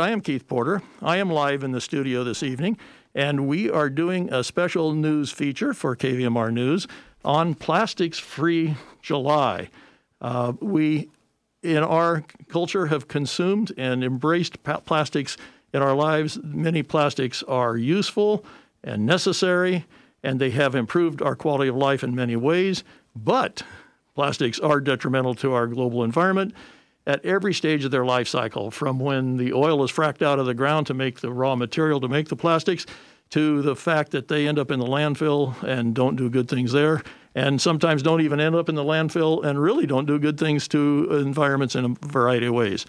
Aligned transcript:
I 0.00 0.10
am 0.10 0.20
Keith 0.20 0.48
Porter. 0.48 0.82
I 1.00 1.18
am 1.18 1.30
live 1.30 1.62
in 1.62 1.70
the 1.70 1.80
studio 1.80 2.24
this 2.24 2.42
evening, 2.42 2.78
and 3.14 3.46
we 3.46 3.70
are 3.70 3.88
doing 3.88 4.32
a 4.32 4.42
special 4.42 4.92
news 4.92 5.30
feature 5.30 5.72
for 5.72 5.94
KVMR 5.94 6.52
News 6.52 6.88
on 7.24 7.54
Plastics 7.54 8.18
Free 8.18 8.76
July. 9.02 9.68
Uh, 10.20 10.54
we, 10.60 11.10
in 11.62 11.78
our 11.78 12.24
culture, 12.48 12.86
have 12.86 13.06
consumed 13.06 13.72
and 13.76 14.02
embraced 14.02 14.62
plastics 14.64 15.36
in 15.72 15.80
our 15.80 15.94
lives. 15.94 16.40
Many 16.42 16.82
plastics 16.82 17.44
are 17.44 17.76
useful 17.76 18.44
and 18.82 19.06
necessary, 19.06 19.84
and 20.24 20.40
they 20.40 20.50
have 20.50 20.74
improved 20.74 21.22
our 21.22 21.36
quality 21.36 21.68
of 21.68 21.76
life 21.76 22.02
in 22.02 22.16
many 22.16 22.34
ways, 22.34 22.82
but 23.14 23.62
plastics 24.16 24.58
are 24.58 24.80
detrimental 24.80 25.34
to 25.36 25.52
our 25.52 25.68
global 25.68 26.02
environment 26.02 26.52
at 27.06 27.24
every 27.24 27.52
stage 27.52 27.84
of 27.84 27.90
their 27.90 28.04
life 28.04 28.28
cycle, 28.28 28.70
from 28.70 28.98
when 28.98 29.36
the 29.36 29.52
oil 29.52 29.84
is 29.84 29.90
fracked 29.90 30.22
out 30.22 30.38
of 30.38 30.46
the 30.46 30.54
ground 30.54 30.86
to 30.86 30.94
make 30.94 31.20
the 31.20 31.32
raw 31.32 31.54
material 31.54 32.00
to 32.00 32.08
make 32.08 32.28
the 32.28 32.36
plastics, 32.36 32.86
to 33.30 33.62
the 33.62 33.76
fact 33.76 34.12
that 34.12 34.28
they 34.28 34.46
end 34.46 34.58
up 34.58 34.70
in 34.70 34.78
the 34.78 34.86
landfill 34.86 35.60
and 35.62 35.94
don't 35.94 36.16
do 36.16 36.30
good 36.30 36.48
things 36.48 36.72
there, 36.72 37.02
and 37.34 37.60
sometimes 37.60 38.02
don't 38.02 38.20
even 38.20 38.40
end 38.40 38.54
up 38.54 38.68
in 38.68 38.74
the 38.74 38.84
landfill 38.84 39.44
and 39.44 39.60
really 39.60 39.86
don't 39.86 40.06
do 40.06 40.18
good 40.18 40.38
things 40.38 40.68
to 40.68 41.08
environments 41.10 41.74
in 41.74 41.84
a 41.84 42.06
variety 42.06 42.46
of 42.46 42.54
ways. 42.54 42.86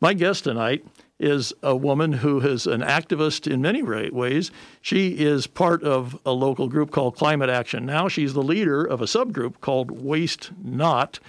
My 0.00 0.12
guest 0.12 0.44
tonight 0.44 0.84
is 1.20 1.52
a 1.62 1.76
woman 1.76 2.12
who 2.12 2.40
is 2.40 2.66
an 2.66 2.80
activist 2.80 3.50
in 3.50 3.62
many 3.62 3.82
ways. 3.82 4.50
She 4.82 5.10
is 5.10 5.46
part 5.46 5.84
of 5.84 6.18
a 6.26 6.32
local 6.32 6.68
group 6.68 6.90
called 6.90 7.16
Climate 7.16 7.48
Action 7.48 7.86
Now. 7.86 8.08
She's 8.08 8.34
the 8.34 8.42
leader 8.42 8.84
of 8.84 9.00
a 9.00 9.06
subgroup 9.06 9.60
called 9.60 9.92
Waste 9.92 10.50
Not. 10.62 11.20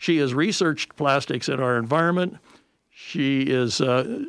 She 0.00 0.16
has 0.16 0.32
researched 0.32 0.96
plastics 0.96 1.50
in 1.50 1.60
our 1.60 1.76
environment. 1.76 2.38
She 2.88 3.42
is 3.42 3.82
uh, 3.82 4.24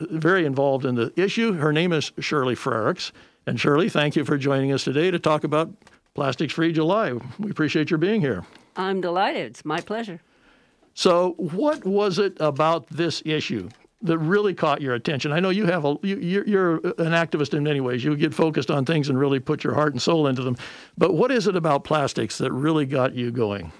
very 0.00 0.44
involved 0.44 0.84
in 0.84 0.96
the 0.96 1.12
issue. 1.14 1.52
Her 1.52 1.72
name 1.72 1.92
is 1.92 2.10
Shirley 2.18 2.56
Frerichs. 2.56 3.12
And 3.46 3.58
Shirley, 3.58 3.88
thank 3.88 4.16
you 4.16 4.24
for 4.24 4.36
joining 4.36 4.72
us 4.72 4.82
today 4.82 5.12
to 5.12 5.20
talk 5.20 5.44
about 5.44 5.70
Plastics 6.14 6.54
Free 6.54 6.72
July. 6.72 7.12
We 7.38 7.52
appreciate 7.52 7.88
your 7.88 7.98
being 7.98 8.20
here. 8.20 8.44
I'm 8.74 9.00
delighted. 9.00 9.46
It's 9.46 9.64
my 9.64 9.80
pleasure. 9.80 10.20
So, 10.94 11.34
what 11.36 11.84
was 11.84 12.18
it 12.18 12.36
about 12.40 12.88
this 12.88 13.22
issue 13.24 13.68
that 14.02 14.18
really 14.18 14.54
caught 14.54 14.82
your 14.82 14.94
attention? 14.94 15.30
I 15.30 15.38
know 15.38 15.50
you 15.50 15.66
have 15.66 15.84
a 15.84 15.98
you, 16.02 16.42
you're 16.44 16.74
an 16.74 17.12
activist 17.12 17.54
in 17.54 17.62
many 17.62 17.80
ways. 17.80 18.02
You 18.02 18.16
get 18.16 18.34
focused 18.34 18.72
on 18.72 18.84
things 18.84 19.08
and 19.08 19.16
really 19.16 19.38
put 19.38 19.62
your 19.62 19.74
heart 19.74 19.92
and 19.92 20.02
soul 20.02 20.26
into 20.26 20.42
them. 20.42 20.56
But 20.98 21.14
what 21.14 21.30
is 21.30 21.46
it 21.46 21.54
about 21.54 21.84
plastics 21.84 22.38
that 22.38 22.50
really 22.50 22.86
got 22.86 23.14
you 23.14 23.30
going? 23.30 23.70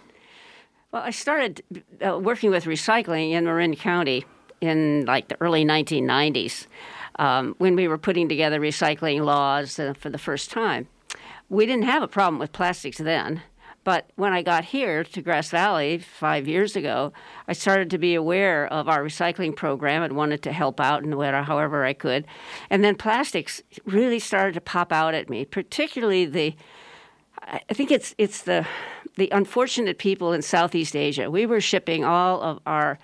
Well, 0.93 1.03
I 1.03 1.11
started 1.11 1.62
uh, 2.07 2.19
working 2.19 2.51
with 2.51 2.67
recycling 2.67 3.31
in 3.31 3.47
Marin 3.47 3.75
County 3.77 4.27
in 4.61 5.07
like 5.07 5.29
the 5.29 5.41
early 5.41 5.65
1990s 5.65 6.67
um, 7.19 7.55
when 7.57 7.77
we 7.77 7.89
were 7.89 7.97
putting 7.97 8.29
together 8.29 8.61
recycling 8.61 9.25
laws 9.25 9.79
uh, 9.79 9.95
for 9.99 10.11
the 10.11 10.19
first 10.19 10.51
time. 10.51 10.89
We 11.49 11.65
didn't 11.65 11.87
have 11.87 12.03
a 12.03 12.09
problem 12.09 12.39
with 12.39 12.53
plastics 12.53 12.99
then. 12.99 13.41
But 13.84 14.11
when 14.17 14.34
I 14.34 14.43
got 14.43 14.67
here 14.67 15.03
to 15.03 15.23
Grass 15.23 15.49
Valley 15.49 15.97
five 15.97 16.47
years 16.47 16.77
ago, 16.77 17.15
I 17.49 17.55
started 17.55 17.89
to 17.91 17.99
be 17.99 18.15
aware 18.15 18.67
of 18.67 18.87
our 18.87 19.03
recycling 19.03 19.56
program 19.56 20.03
and 20.03 20.15
wanted 20.15 20.43
to 20.43 20.53
help 20.53 20.79
out 20.79 21.03
in 21.03 21.17
whatever, 21.17 21.43
however 21.43 21.84
I 21.87 21.95
could. 21.95 22.27
And 22.69 22.84
then 22.84 22.97
plastics 22.97 23.62
really 23.87 24.19
started 24.19 24.53
to 24.55 24.61
pop 24.61 24.93
out 24.93 25.15
at 25.15 25.31
me, 25.31 25.47
particularly 25.47 26.27
the. 26.27 26.55
I 27.47 27.75
think 27.75 27.91
it's 27.91 28.15
it's 28.19 28.43
the 28.43 28.67
the 29.17 29.29
unfortunate 29.31 29.98
people 29.98 30.33
in 30.33 30.43
Southeast 30.43 30.97
Asia. 30.97 31.31
We 31.31 31.47
were 31.47 31.61
shipping 31.61 32.05
all 32.05 32.41
of 32.41 32.61
our 32.67 32.99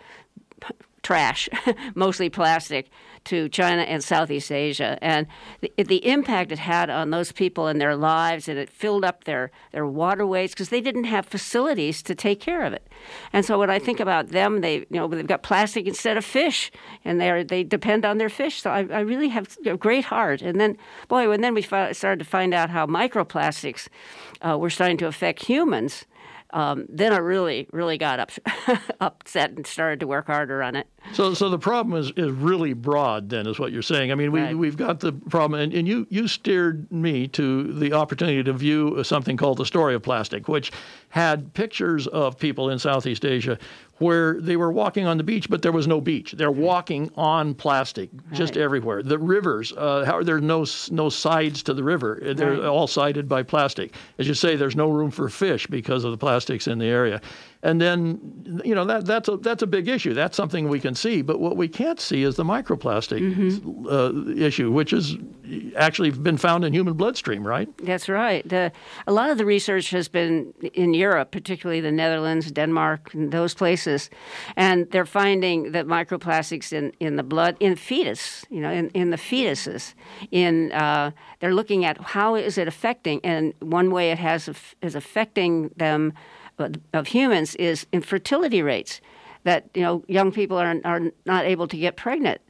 trash, 1.03 1.49
mostly 1.95 2.31
plastic, 2.31 2.91
to 3.29 3.49
China 3.49 3.83
and 3.83 4.03
Southeast 4.03 4.51
Asia. 4.51 4.99
And 5.03 5.27
the, 5.61 5.73
the 5.77 6.07
impact 6.07 6.51
it 6.51 6.59
had 6.59 6.89
on 6.91 7.11
those 7.11 7.31
people 7.31 7.67
and 7.67 7.81
their 7.81 7.95
lives, 7.95 8.49
and 8.49 8.59
it 8.59 8.71
filled 8.71 9.05
up 9.05 9.25
their, 9.25 9.51
their 9.73 9.87
waterways 9.87 10.53
because 10.53 10.71
they 10.71 10.81
didn't 10.81 11.05
have 11.05 11.27
facilities 11.27 12.03
to 12.03 12.15
take 12.15 12.41
care 12.41 12.63
of 12.65 12.73
it. 12.73 12.89
And 13.33 13.45
so 13.45 13.59
when 13.59 13.71
I 13.71 13.79
think 13.79 14.01
about 14.01 14.29
them, 14.29 14.61
they 14.63 14.79
you 14.79 14.87
know 14.91 15.09
they've 15.09 15.27
got 15.27 15.43
plastic 15.43 15.87
instead 15.87 16.17
of 16.17 16.25
fish, 16.25 16.71
and 17.05 17.21
they 17.21 17.43
they 17.43 17.65
depend 17.65 18.05
on 18.05 18.19
their 18.19 18.31
fish. 18.31 18.63
So 18.63 18.71
I, 18.71 18.87
I 18.91 19.01
really 19.01 19.29
have 19.29 19.57
a 19.67 19.77
great 19.77 20.07
heart. 20.07 20.43
And 20.43 20.59
then 20.59 20.77
boy, 21.09 21.29
when 21.29 21.41
then 21.43 21.55
we 21.55 21.63
started 21.63 22.19
to 22.19 22.25
find 22.25 22.55
out 22.55 22.71
how 22.71 22.87
microplastics 22.87 23.89
uh, 24.41 24.57
were 24.59 24.71
starting 24.71 24.97
to 24.99 25.07
affect 25.07 25.45
humans 25.45 26.07
um, 26.51 26.87
then 26.89 27.13
I 27.13 27.19
really, 27.19 27.69
really 27.73 27.99
got 27.99 28.21
up, 28.21 28.31
upset 29.01 29.51
and 29.51 29.67
started 29.67 30.01
to 30.01 30.07
work 30.07 30.27
harder 30.27 30.63
on 30.63 30.77
it. 30.77 30.87
So, 31.13 31.35
so 31.35 31.49
the 31.49 31.59
problem 31.59 31.99
is, 31.99 32.13
is 32.17 32.31
really 32.31 32.73
broad. 32.75 33.29
Then 33.29 33.47
is 33.47 33.59
what 33.59 33.73
you're 33.73 33.83
saying. 33.83 34.13
I 34.13 34.15
mean, 34.15 34.31
we 34.33 34.41
Right. 34.41 34.57
we've 34.57 34.77
got 34.77 35.01
the 35.01 35.13
problem, 35.13 35.61
and, 35.61 35.73
and 35.75 35.89
you 35.89 36.07
you 36.11 36.29
steered 36.29 36.91
me 36.93 37.27
to 37.29 37.73
the 37.73 37.93
opportunity 37.93 38.43
to 38.45 38.53
view 38.53 39.03
something 39.05 39.37
called 39.37 39.59
the 39.59 39.67
story 39.67 39.95
of 39.95 40.03
plastic, 40.03 40.49
which 40.49 40.71
had 41.11 41.53
pictures 41.55 42.07
of 42.09 42.39
people 42.39 42.71
in 42.71 42.79
Southeast 42.79 43.25
Asia 43.25 43.59
where 43.99 44.41
they 44.41 44.55
were 44.57 44.71
walking 44.71 45.07
on 45.07 45.17
the 45.19 45.25
beach, 45.25 45.51
but 45.51 45.61
there 45.61 45.73
was 45.73 45.89
no 45.89 46.01
beach. 46.01 46.31
They're 46.39 46.53
walking 46.53 47.11
on 47.17 47.53
plastic 47.55 48.11
just 48.33 48.55
Right. 48.55 48.63
everywhere. 48.63 49.03
The 49.03 49.19
rivers, 49.19 49.73
uh, 49.77 50.05
how 50.05 50.23
there's 50.23 50.43
no 50.43 50.65
no 50.93 51.09
sides 51.09 51.65
to 51.65 51.75
the 51.75 51.83
river. 51.83 52.21
They're 52.23 52.53
Right. 52.53 52.65
all 52.65 52.87
sided 52.87 53.29
by 53.29 53.43
plastic. 53.43 53.95
As 54.21 54.29
you 54.29 54.35
say, 54.35 54.55
there's 54.55 54.77
no 54.77 54.89
room 54.89 55.11
for 55.11 55.29
fish 55.29 55.67
because 55.67 56.05
of 56.05 56.13
the 56.13 56.17
plastics 56.19 56.69
in 56.69 56.79
the 56.79 56.87
area. 56.87 57.21
And 57.63 57.81
then, 57.81 58.61
you 58.65 58.75
know, 58.75 58.85
that 58.85 59.05
that's 59.05 59.29
a 59.29 59.37
that's 59.37 59.63
a 59.63 59.67
big 59.67 59.89
issue. 59.89 60.15
That's 60.15 60.37
something 60.37 60.69
we 60.69 60.79
can 60.79 60.95
see. 60.95 61.23
But 61.23 61.41
what 61.41 61.57
we 61.57 61.67
can't 61.67 62.01
see 62.01 62.23
is 62.23 62.37
the 62.37 62.45
microplastic 62.45 63.21
uh, 63.91 64.41
issue, 64.41 64.71
which 64.71 64.93
has 64.93 65.17
actually 65.77 66.11
been 66.11 66.37
found 66.37 66.65
in 66.65 66.73
human 66.73 66.95
bloodstream, 66.95 67.47
right? 67.47 67.69
That's 67.79 68.09
right. 68.09 68.49
The, 68.49 68.71
a 69.07 69.13
lot 69.13 69.31
of 69.31 69.39
the 69.39 69.45
research 69.45 69.91
has 69.91 70.09
been 70.09 70.53
in 70.75 70.95
Europe, 70.95 71.31
particularly 71.31 71.81
the 71.81 71.93
Netherlands, 71.93 72.51
Denmark, 72.53 73.15
and 73.15 73.33
those 73.33 73.55
places, 73.55 74.11
and 74.57 74.91
they're 74.91 75.07
finding 75.07 75.73
that 75.73 75.87
microplastics 75.87 76.73
in, 76.73 76.93
in 77.01 77.17
the 77.17 77.23
blood, 77.23 77.57
in 77.61 77.77
fetus, 77.77 78.45
you 78.51 78.61
know, 78.61 78.71
in, 78.71 78.91
in 78.91 79.11
the 79.11 79.17
fetuses, 79.17 79.95
in 80.31 80.71
uh, 80.73 81.11
they're 81.41 81.55
looking 81.55 81.85
at 81.85 81.99
how 82.01 82.35
is 82.35 82.59
it 82.59 82.69
affecting, 82.69 83.21
and 83.25 83.55
one 83.61 83.91
way 83.91 84.11
it 84.11 84.19
has 84.19 84.49
is 84.83 84.95
affecting 84.95 85.71
them 85.77 86.13
of 86.93 87.07
humans 87.09 87.55
is 87.57 87.87
infertility 87.93 88.63
rates. 88.63 89.01
That 89.45 89.69
you 89.75 89.83
know, 89.83 90.05
young 90.09 90.33
people 90.33 90.59
are 90.59 90.75
are 90.85 91.01
not 91.25 91.45
able 91.45 91.69
to 91.69 91.77
get 91.77 91.97
pregnant 91.97 92.41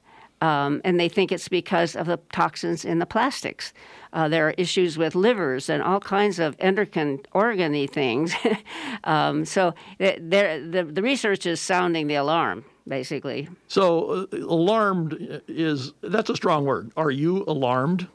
um, 0.41 0.81
and 0.85 0.99
they 0.99 1.09
think 1.09 1.33
it's 1.33 1.49
because 1.49 1.97
of 1.97 2.07
the 2.07 2.19
toxins 2.33 2.85
in 2.85 2.99
the 2.99 3.07
plastics. 3.07 3.73
Uh, 4.13 4.29
there 4.29 4.49
are 4.49 4.55
issues 4.57 4.97
with 4.97 5.15
livers 5.15 5.69
and 5.69 5.83
all 5.83 6.01
kinds 6.01 6.39
of 6.39 6.55
endocrine 6.59 7.19
organy 7.35 7.91
things. 7.91 8.35
um, 9.05 9.45
so 9.45 9.75
th- 9.99 10.19
the, 10.19 10.89
the 10.91 11.03
research 11.03 11.45
is 11.47 11.61
sounding 11.61 12.07
the 12.07 12.15
alarm, 12.15 12.65
basically. 12.87 13.49
So 13.67 14.27
uh, 14.33 14.37
alarmed 14.37 15.43
is 15.49 15.93
that's 16.03 16.31
a 16.31 16.37
strong 16.37 16.65
word. 16.65 16.93
Are 16.97 17.11
you 17.11 17.45
alarmed? 17.49 18.07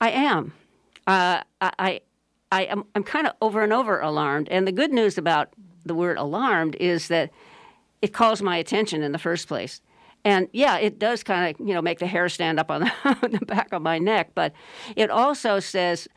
I 0.00 0.10
am. 0.10 0.52
Uh, 1.06 1.42
I, 1.60 2.00
I, 2.50 2.62
am 2.64 2.84
I'm 2.94 3.04
kind 3.04 3.26
of 3.26 3.34
over 3.40 3.62
and 3.62 3.72
over 3.72 4.00
alarmed. 4.00 4.48
And 4.50 4.66
the 4.66 4.72
good 4.72 4.92
news 4.92 5.18
about 5.18 5.52
the 5.84 5.94
word 5.94 6.16
alarmed 6.16 6.76
is 6.76 7.08
that 7.08 7.30
it 8.00 8.12
calls 8.12 8.42
my 8.42 8.56
attention 8.56 9.02
in 9.02 9.12
the 9.12 9.18
first 9.18 9.48
place. 9.48 9.80
And 10.24 10.48
yeah, 10.52 10.78
it 10.78 10.98
does 10.98 11.22
kind 11.22 11.54
of 11.54 11.66
you 11.66 11.74
know 11.74 11.82
make 11.82 11.98
the 11.98 12.06
hair 12.06 12.28
stand 12.28 12.58
up 12.58 12.70
on 12.70 12.82
the, 12.82 12.92
on 13.22 13.30
the 13.32 13.44
back 13.46 13.72
of 13.72 13.82
my 13.82 13.98
neck, 13.98 14.32
but 14.34 14.52
it 14.96 15.10
also 15.10 15.60
says 15.60 16.08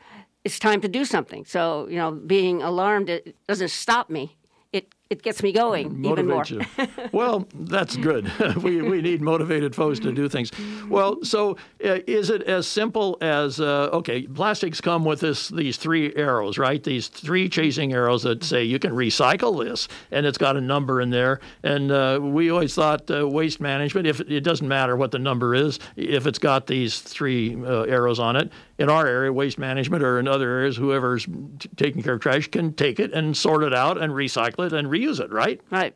it's 0.44 0.58
time 0.58 0.80
to 0.80 0.88
do 0.88 1.04
something. 1.04 1.44
So 1.44 1.86
you 1.88 1.96
know, 1.96 2.12
being 2.12 2.62
alarmed 2.62 3.08
it 3.08 3.36
doesn't 3.46 3.70
stop 3.70 4.10
me. 4.10 4.36
It 4.72 4.94
it 5.12 5.22
gets 5.22 5.42
me 5.42 5.52
going 5.52 6.02
even 6.06 6.26
more. 6.26 6.42
You. 6.46 6.62
well, 7.12 7.46
that's 7.54 7.96
good. 7.96 8.32
we, 8.62 8.80
we 8.80 9.02
need 9.02 9.20
motivated 9.20 9.74
folks 9.74 9.98
to 10.00 10.10
do 10.10 10.26
things. 10.26 10.50
Well, 10.88 11.22
so 11.22 11.58
uh, 11.84 11.98
is 12.06 12.30
it 12.30 12.42
as 12.44 12.66
simple 12.66 13.18
as 13.20 13.60
uh, 13.60 13.90
okay? 13.92 14.26
Plastics 14.26 14.80
come 14.80 15.04
with 15.04 15.20
this 15.20 15.48
these 15.48 15.76
three 15.76 16.14
arrows, 16.14 16.56
right? 16.56 16.82
These 16.82 17.08
three 17.08 17.50
chasing 17.50 17.92
arrows 17.92 18.22
that 18.22 18.42
say 18.42 18.64
you 18.64 18.78
can 18.78 18.92
recycle 18.92 19.62
this, 19.62 19.86
and 20.10 20.24
it's 20.24 20.38
got 20.38 20.56
a 20.56 20.62
number 20.62 21.02
in 21.02 21.10
there. 21.10 21.40
And 21.62 21.92
uh, 21.92 22.18
we 22.22 22.50
always 22.50 22.74
thought 22.74 23.10
uh, 23.10 23.28
waste 23.28 23.60
management, 23.60 24.06
if 24.06 24.20
it 24.20 24.40
doesn't 24.40 24.66
matter 24.66 24.96
what 24.96 25.10
the 25.10 25.18
number 25.18 25.54
is, 25.54 25.78
if 25.96 26.26
it's 26.26 26.38
got 26.38 26.66
these 26.66 27.00
three 27.00 27.54
uh, 27.62 27.82
arrows 27.82 28.18
on 28.18 28.36
it. 28.36 28.50
In 28.78 28.88
our 28.88 29.06
area, 29.06 29.32
waste 29.32 29.58
management, 29.58 30.02
or 30.02 30.18
in 30.18 30.26
other 30.26 30.50
areas, 30.50 30.76
whoever's 30.76 31.26
t- 31.26 31.68
taking 31.76 32.02
care 32.02 32.14
of 32.14 32.20
trash 32.20 32.48
can 32.48 32.72
take 32.72 32.98
it 32.98 33.12
and 33.12 33.36
sort 33.36 33.62
it 33.62 33.74
out 33.74 34.00
and 34.00 34.12
recycle 34.12 34.66
it 34.66 34.72
and 34.72 34.88
reuse 35.02 35.20
it, 35.20 35.30
right? 35.30 35.60
Right. 35.70 35.94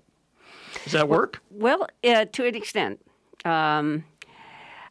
Does 0.84 0.92
that 0.92 1.08
work? 1.08 1.42
Well, 1.50 1.86
uh, 2.04 2.26
to 2.26 2.46
an 2.46 2.54
extent. 2.54 3.00
Um, 3.44 4.04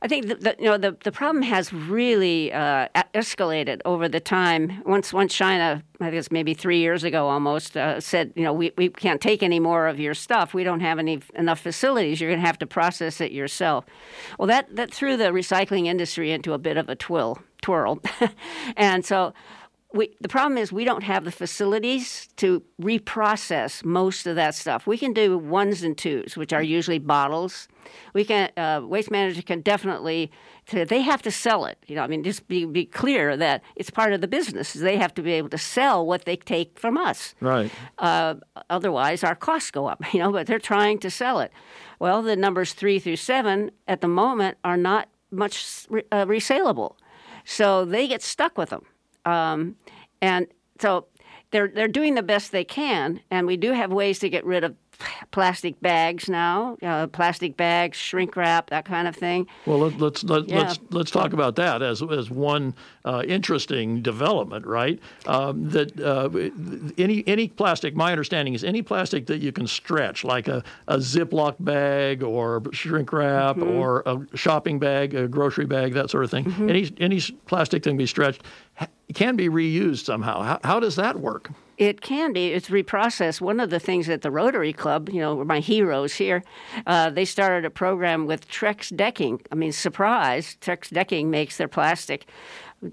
I 0.02 0.08
think 0.08 0.28
the, 0.28 0.36
the, 0.36 0.56
you 0.60 0.66
know 0.66 0.78
the, 0.78 0.96
the 1.04 1.12
problem 1.12 1.42
has 1.44 1.74
really 1.74 2.54
uh, 2.54 2.90
escalated 3.16 3.82
over 3.86 4.08
the 4.08 4.20
time. 4.20 4.84
Once 4.86 5.12
once 5.12 5.34
China, 5.34 5.84
I 6.00 6.12
guess 6.12 6.30
maybe 6.30 6.54
three 6.54 6.80
years 6.80 7.04
ago 7.04 7.28
almost, 7.28 7.76
uh, 7.76 8.00
said 8.00 8.32
you 8.36 8.44
know 8.44 8.54
we, 8.54 8.72
we 8.78 8.90
can't 8.90 9.20
take 9.20 9.42
any 9.42 9.60
more 9.60 9.88
of 9.88 10.00
your 10.00 10.14
stuff. 10.14 10.54
We 10.54 10.64
don't 10.64 10.82
have 10.82 11.00
any 11.00 11.22
enough 11.34 11.60
facilities. 11.60 12.22
You're 12.22 12.30
going 12.30 12.42
to 12.42 12.46
have 12.46 12.60
to 12.60 12.68
process 12.68 13.20
it 13.20 13.32
yourself. 13.32 13.86
Well, 14.38 14.48
that 14.48 14.76
that 14.76 14.94
threw 14.94 15.18
the 15.18 15.26
recycling 15.26 15.88
industry 15.88 16.32
into 16.32 16.54
a 16.54 16.60
bit 16.60 16.78
of 16.78 16.88
a 16.88 16.96
twill 16.96 17.40
twirl, 17.62 18.00
and 18.78 19.04
so 19.04 19.34
we, 19.96 20.14
the 20.20 20.28
problem 20.28 20.58
is 20.58 20.74
we 20.74 20.84
don't 20.84 21.04
have 21.04 21.24
the 21.24 21.32
facilities 21.32 22.28
to 22.36 22.62
reprocess 22.82 23.84
most 23.86 24.28
of 24.28 24.36
that 24.36 24.54
stuff. 24.54 24.86
We 24.86 24.98
can 24.98 25.14
do 25.14 25.38
ones 25.38 25.84
and 25.84 25.98
twos, 25.98 26.36
which 26.36 26.52
are 26.52 26.62
usually 26.62 27.00
bottles. 27.00 27.70
We 28.14 28.26
can 28.26 28.52
uh, 28.58 28.82
waste 28.84 29.10
management 29.10 29.48
can 29.48 29.62
definitely 29.62 30.32
they 30.72 31.02
have 31.02 31.22
to 31.22 31.32
sell 31.32 31.66
it. 31.66 31.78
You 31.88 31.96
know, 31.96 32.02
I 32.02 32.08
mean, 32.08 32.24
just 32.24 32.48
be 32.48 32.66
be 32.66 32.86
clear 32.86 33.38
that 33.38 33.62
it's 33.76 33.90
part 33.90 34.12
of 34.12 34.20
the 34.20 34.28
business. 34.28 34.74
They 34.74 34.98
have 34.98 35.14
to 35.14 35.22
be 35.22 35.32
able 35.34 35.50
to 35.50 35.58
sell 35.58 36.06
what 36.06 36.26
they 36.26 36.36
take 36.36 36.78
from 36.78 36.98
us. 36.98 37.36
Right. 37.40 37.72
Uh, 37.98 38.36
otherwise, 38.70 39.24
our 39.24 39.36
costs 39.36 39.72
go 39.72 39.88
up. 39.88 40.04
You 40.14 40.20
know, 40.20 40.32
but 40.32 40.48
they're 40.48 40.60
trying 40.60 41.00
to 41.00 41.10
sell 41.10 41.40
it. 41.40 41.52
Well, 42.00 42.22
the 42.22 42.36
numbers 42.36 42.74
three 42.74 43.00
through 43.00 43.18
seven 43.18 43.72
at 43.88 44.00
the 44.02 44.08
moment 44.08 44.58
are 44.64 44.78
not 44.78 45.10
much 45.30 45.86
re- 45.90 46.04
uh, 46.12 46.26
resaleable, 46.26 46.96
so 47.44 47.86
they 47.86 48.08
get 48.08 48.22
stuck 48.22 48.58
with 48.58 48.70
them. 48.70 48.86
Um, 49.26 49.76
and 50.22 50.48
so 50.80 51.08
they're 51.52 51.68
they're 51.68 51.88
doing 51.88 52.16
the 52.16 52.24
best 52.24 52.52
they 52.52 52.64
can, 52.64 53.22
and 53.32 53.48
we 53.48 53.58
do 53.58 53.72
have 53.72 53.92
ways 53.92 54.20
to 54.20 54.30
get 54.30 54.46
rid 54.46 54.64
of 54.64 54.76
plastic 55.32 55.80
bags 55.82 56.30
now, 56.30 56.78
uh, 56.82 57.08
plastic 57.08 57.58
bags, 57.58 57.98
shrink 57.98 58.36
wrap, 58.36 58.70
that 58.70 58.86
kind 58.86 59.08
of 59.08 59.16
thing. 59.16 59.48
Well, 59.66 59.80
let, 59.80 60.00
let's 60.00 60.24
let, 60.24 60.48
yeah. 60.48 60.60
let's 60.60 60.80
let's 60.92 61.12
talk 61.12 61.34
about 61.34 61.56
that 61.58 61.82
as 61.82 62.02
as 62.02 62.30
one 62.30 62.74
uh, 63.04 63.24
interesting 63.28 64.02
development, 64.02 64.66
right? 64.66 65.00
Um, 65.26 65.70
that 65.70 66.00
uh, 66.00 66.30
any 66.98 67.24
any 67.28 67.48
plastic, 67.48 67.96
my 67.96 68.12
understanding 68.12 68.54
is 68.54 68.64
any 68.64 68.82
plastic 68.82 69.26
that 69.28 69.40
you 69.40 69.52
can 69.52 69.68
stretch, 69.68 70.24
like 70.24 70.48
a, 70.48 70.64
a 70.88 70.98
Ziploc 70.98 71.56
bag 71.60 72.24
or 72.24 72.64
shrink 72.72 73.12
wrap 73.12 73.58
mm-hmm. 73.58 73.70
or 73.70 74.04
a 74.06 74.20
shopping 74.36 74.80
bag, 74.80 75.14
a 75.14 75.28
grocery 75.28 75.66
bag, 75.66 75.94
that 75.94 76.10
sort 76.10 76.24
of 76.24 76.32
thing. 76.32 76.46
Mm-hmm. 76.46 76.70
Any 76.70 76.92
any 77.00 77.22
plastic 77.46 77.84
can 77.84 77.98
be 77.98 78.06
stretched, 78.06 78.44
can 79.14 79.36
be 79.36 79.50
reused 79.50 80.06
somehow. 80.06 80.42
How, 80.42 80.60
how 80.64 80.80
does 80.80 80.96
that 80.96 81.20
work? 81.20 81.52
It 81.78 82.02
can 82.02 82.32
be. 82.32 82.54
It's 82.54 82.70
reprocessed. 82.70 83.42
One 83.42 83.60
of 83.60 83.70
the 83.70 83.80
things 83.80 84.08
at 84.08 84.22
the 84.22 84.32
Rotary 84.32 84.72
Club, 84.72 85.10
you 85.10 85.20
know, 85.20 85.36
were 85.36 85.46
my 85.46 85.60
heroes 85.60 86.16
here, 86.16 86.44
uh, 86.88 87.10
they 87.10 87.26
started 87.26 87.66
a 87.66 87.70
program 87.70 88.26
with 88.26 88.48
Trex 88.50 88.96
decking. 88.96 89.42
I 89.52 89.56
mean, 89.56 89.72
surprise, 89.72 90.58
Trex 90.62 90.90
decking 90.90 91.30
makes 91.30 91.58
their 91.58 91.68
plastic 91.68 92.28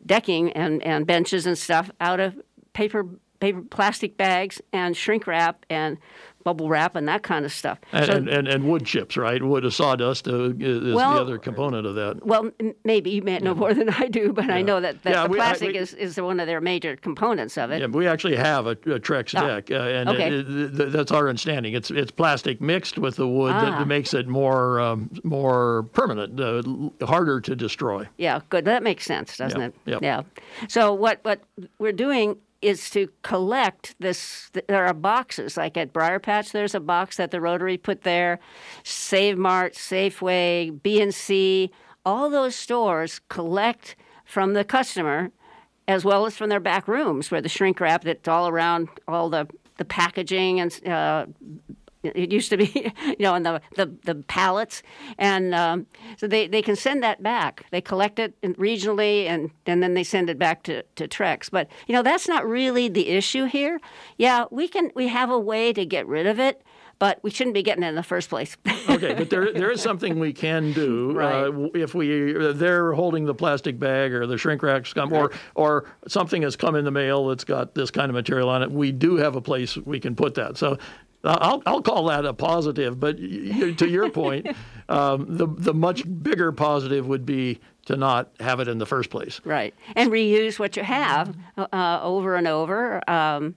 decking 0.04 0.52
and, 0.52 0.82
and 0.82 1.06
benches 1.06 1.46
and 1.46 1.56
stuff 1.56 1.90
out 2.00 2.20
of 2.20 2.40
paper 2.72 3.06
paper 3.40 3.60
plastic 3.60 4.16
bags 4.16 4.62
and 4.72 4.96
shrink 4.96 5.26
wrap 5.26 5.66
and 5.68 5.98
bubble 6.44 6.68
wrap 6.68 6.96
and 6.96 7.08
that 7.08 7.22
kind 7.22 7.44
of 7.44 7.52
stuff. 7.52 7.78
And, 7.92 8.06
so, 8.06 8.12
and, 8.12 8.28
and, 8.28 8.48
and, 8.48 8.64
wood 8.64 8.86
chips, 8.86 9.16
right? 9.16 9.42
Wood 9.42 9.64
of 9.64 9.74
sawdust 9.74 10.28
uh, 10.28 10.52
is 10.58 10.94
well, 10.94 11.14
the 11.14 11.20
other 11.20 11.38
component 11.38 11.86
of 11.86 11.94
that. 11.94 12.24
Well, 12.24 12.50
maybe 12.84 13.10
you 13.10 13.22
may 13.22 13.38
know 13.38 13.52
yeah. 13.52 13.58
more 13.58 13.74
than 13.74 13.90
I 13.90 14.08
do, 14.08 14.32
but 14.32 14.46
yeah. 14.46 14.54
I 14.54 14.62
know 14.62 14.80
that, 14.80 15.02
that 15.02 15.10
yeah, 15.10 15.22
the 15.24 15.30
we, 15.30 15.36
plastic 15.36 15.68
I, 15.70 15.72
we, 15.72 15.78
is, 15.78 15.94
is 15.94 16.20
one 16.20 16.40
of 16.40 16.46
their 16.46 16.60
major 16.60 16.96
components 16.96 17.56
of 17.58 17.70
it. 17.70 17.80
Yeah, 17.80 17.86
we 17.86 18.06
actually 18.06 18.36
have 18.36 18.66
a, 18.66 18.70
a 18.70 19.00
Trex 19.00 19.38
oh, 19.40 19.46
deck, 19.46 19.70
uh, 19.70 19.74
and 19.74 20.08
okay. 20.08 20.28
it, 20.28 20.48
it, 20.48 20.92
that's 20.92 21.12
our 21.12 21.28
understanding. 21.28 21.74
It's 21.74 21.90
it's 21.90 22.10
plastic 22.10 22.60
mixed 22.60 22.98
with 22.98 23.16
the 23.16 23.28
wood 23.28 23.52
ah. 23.52 23.78
that 23.78 23.86
makes 23.86 24.14
it 24.14 24.28
more 24.28 24.80
um, 24.80 25.10
more 25.24 25.84
permanent, 25.92 26.40
uh, 26.40 27.06
harder 27.06 27.40
to 27.40 27.56
destroy. 27.56 28.08
Yeah, 28.18 28.40
good. 28.48 28.64
That 28.64 28.82
makes 28.82 29.04
sense, 29.04 29.36
doesn't 29.36 29.60
it? 29.60 29.74
Yep. 29.86 30.02
Yeah. 30.02 30.22
So 30.68 30.92
what 30.94 31.20
what 31.22 31.40
we're 31.78 31.92
doing 31.92 32.36
is 32.62 32.88
to 32.90 33.08
collect 33.22 33.94
this. 33.98 34.50
There 34.68 34.86
are 34.86 34.94
boxes, 34.94 35.56
like 35.56 35.76
at 35.76 35.92
Briar 35.92 36.18
Patch, 36.18 36.52
there's 36.52 36.74
a 36.74 36.80
box 36.80 37.16
that 37.16 37.30
the 37.30 37.40
Rotary 37.40 37.76
put 37.76 38.02
there. 38.02 38.38
Save 38.84 39.36
Mart, 39.36 39.74
Safeway, 39.74 40.82
B&C, 40.82 41.70
all 42.06 42.30
those 42.30 42.54
stores 42.54 43.20
collect 43.28 43.96
from 44.24 44.54
the 44.54 44.64
customer 44.64 45.30
as 45.88 46.04
well 46.04 46.26
as 46.26 46.36
from 46.36 46.48
their 46.48 46.60
back 46.60 46.86
rooms 46.88 47.30
where 47.30 47.40
the 47.40 47.48
shrink 47.48 47.80
wrap 47.80 48.04
that's 48.04 48.28
all 48.28 48.48
around 48.48 48.88
all 49.08 49.28
the, 49.28 49.46
the 49.76 49.84
packaging 49.84 50.60
and 50.60 50.86
uh, 50.86 51.26
it 52.02 52.32
used 52.32 52.50
to 52.50 52.56
be, 52.56 52.92
you 53.06 53.16
know, 53.20 53.34
in 53.34 53.42
the, 53.42 53.60
the, 53.76 53.92
the 54.04 54.14
pallets. 54.14 54.82
And 55.18 55.54
um, 55.54 55.86
so 56.16 56.26
they, 56.26 56.48
they 56.48 56.62
can 56.62 56.76
send 56.76 57.02
that 57.02 57.22
back. 57.22 57.64
They 57.70 57.80
collect 57.80 58.18
it 58.18 58.40
regionally 58.42 59.26
and, 59.26 59.50
and 59.66 59.82
then 59.82 59.94
they 59.94 60.04
send 60.04 60.30
it 60.30 60.38
back 60.38 60.62
to, 60.64 60.82
to 60.96 61.08
Trex. 61.08 61.50
But, 61.50 61.68
you 61.86 61.94
know, 61.94 62.02
that's 62.02 62.28
not 62.28 62.46
really 62.46 62.88
the 62.88 63.08
issue 63.08 63.44
here. 63.44 63.80
Yeah, 64.16 64.44
we 64.50 64.68
can 64.68 64.90
we 64.94 65.08
have 65.08 65.30
a 65.30 65.38
way 65.38 65.72
to 65.72 65.84
get 65.84 66.06
rid 66.06 66.26
of 66.26 66.38
it 66.38 66.62
but 67.02 67.18
we 67.24 67.30
shouldn't 67.30 67.54
be 67.54 67.64
getting 67.64 67.82
it 67.82 67.88
in 67.88 67.96
the 67.96 68.02
first 68.04 68.28
place. 68.28 68.56
okay, 68.88 69.12
but 69.14 69.28
there 69.28 69.52
there 69.52 69.72
is 69.72 69.80
something 69.80 70.20
we 70.20 70.32
can 70.32 70.72
do 70.72 71.10
right. 71.16 71.46
uh, 71.46 71.68
if 71.74 71.96
we 71.96 72.32
they're 72.52 72.92
holding 72.92 73.24
the 73.24 73.34
plastic 73.34 73.76
bag 73.76 74.12
or 74.12 74.24
the 74.24 74.38
shrink 74.38 74.62
wrap 74.62 74.84
come 74.94 75.12
or 75.12 75.32
or 75.56 75.86
something 76.06 76.42
has 76.42 76.54
come 76.54 76.76
in 76.76 76.84
the 76.84 76.92
mail 76.92 77.26
that's 77.26 77.42
got 77.42 77.74
this 77.74 77.90
kind 77.90 78.08
of 78.08 78.14
material 78.14 78.48
on 78.48 78.62
it. 78.62 78.70
We 78.70 78.92
do 78.92 79.16
have 79.16 79.34
a 79.34 79.40
place 79.40 79.76
we 79.78 79.98
can 79.98 80.14
put 80.14 80.36
that. 80.36 80.56
So 80.56 80.78
I'll, 81.24 81.62
I'll 81.66 81.82
call 81.82 82.06
that 82.06 82.24
a 82.24 82.34
positive, 82.34 82.98
but 82.98 83.16
to 83.18 83.88
your 83.88 84.10
point, 84.10 84.48
um, 84.88 85.26
the 85.28 85.46
the 85.46 85.74
much 85.74 86.02
bigger 86.22 86.50
positive 86.52 87.06
would 87.06 87.24
be 87.24 87.60
to 87.86 87.96
not 87.96 88.32
have 88.40 88.60
it 88.60 88.68
in 88.68 88.78
the 88.78 88.86
first 88.86 89.10
place. 89.10 89.40
Right, 89.44 89.74
and 89.94 90.10
reuse 90.10 90.58
what 90.58 90.76
you 90.76 90.82
have 90.82 91.36
uh, 91.56 92.00
over 92.02 92.34
and 92.34 92.48
over. 92.48 93.08
Um, 93.08 93.54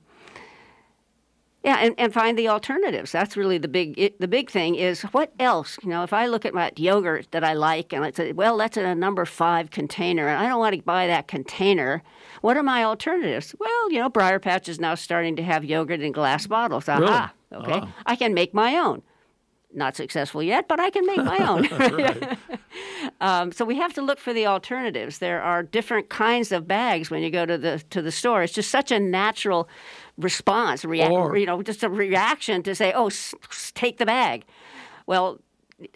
yeah, 1.65 1.77
and, 1.79 1.95
and 1.97 2.13
find 2.13 2.37
the 2.37 2.47
alternatives. 2.47 3.11
That's 3.11 3.35
really 3.35 3.57
the 3.57 3.67
big 3.67 3.97
it, 3.97 4.19
the 4.21 4.27
big 4.27 4.51
thing 4.51 4.75
is 4.75 5.01
what 5.01 5.33
else? 5.39 5.79
You 5.81 5.89
know, 5.89 6.03
if 6.03 6.13
I 6.13 6.27
look 6.27 6.45
at 6.45 6.53
my 6.53 6.71
yogurt 6.75 7.27
that 7.31 7.43
I 7.43 7.53
like 7.53 7.91
and 7.91 8.05
I 8.05 8.11
say, 8.11 8.33
well, 8.33 8.57
that's 8.57 8.77
in 8.77 8.85
a 8.85 8.93
number 8.93 9.25
five 9.25 9.71
container, 9.71 10.27
and 10.27 10.37
I 10.37 10.47
don't 10.47 10.59
want 10.59 10.75
to 10.75 10.81
buy 10.83 11.07
that 11.07 11.27
container. 11.27 12.03
What 12.41 12.55
are 12.55 12.61
my 12.61 12.83
alternatives? 12.83 13.55
Well, 13.57 13.91
you 13.91 13.97
know, 13.97 14.09
Briar 14.09 14.37
Patch 14.37 14.69
is 14.69 14.79
now 14.79 14.93
starting 14.93 15.35
to 15.37 15.43
have 15.43 15.65
yogurt 15.65 16.01
in 16.01 16.11
glass 16.11 16.45
bottles. 16.45 16.87
Aha. 16.87 16.99
Really? 16.99 17.29
Okay, 17.55 17.79
ah. 17.81 17.93
I 18.05 18.15
can 18.15 18.33
make 18.33 18.53
my 18.53 18.75
own. 18.77 19.01
Not 19.73 19.95
successful 19.97 20.41
yet, 20.41 20.69
but 20.69 20.79
I 20.79 20.89
can 20.89 21.05
make 21.05 21.17
my 21.17 21.37
own. 21.39 21.67
um, 23.21 23.51
so 23.51 23.65
we 23.65 23.75
have 23.77 23.93
to 23.93 24.01
look 24.01 24.19
for 24.19 24.31
the 24.33 24.47
alternatives. 24.47 25.17
There 25.19 25.41
are 25.41 25.63
different 25.63 26.09
kinds 26.09 26.51
of 26.53 26.65
bags 26.67 27.09
when 27.11 27.21
you 27.23 27.29
go 27.29 27.45
to 27.45 27.57
the 27.57 27.83
to 27.89 28.01
the 28.01 28.11
store. 28.11 28.43
It's 28.43 28.53
just 28.53 28.71
such 28.71 28.91
a 28.91 28.99
natural 28.99 29.67
response, 30.17 30.85
rea- 30.85 31.09
or, 31.09 31.35
you 31.37 31.45
know, 31.45 31.61
just 31.61 31.83
a 31.83 31.89
reaction 31.89 32.63
to 32.63 32.73
say, 32.73 32.93
"Oh, 32.93 33.07
s- 33.07 33.35
s- 33.51 33.71
take 33.75 33.97
the 33.97 34.05
bag." 34.05 34.45
Well, 35.07 35.41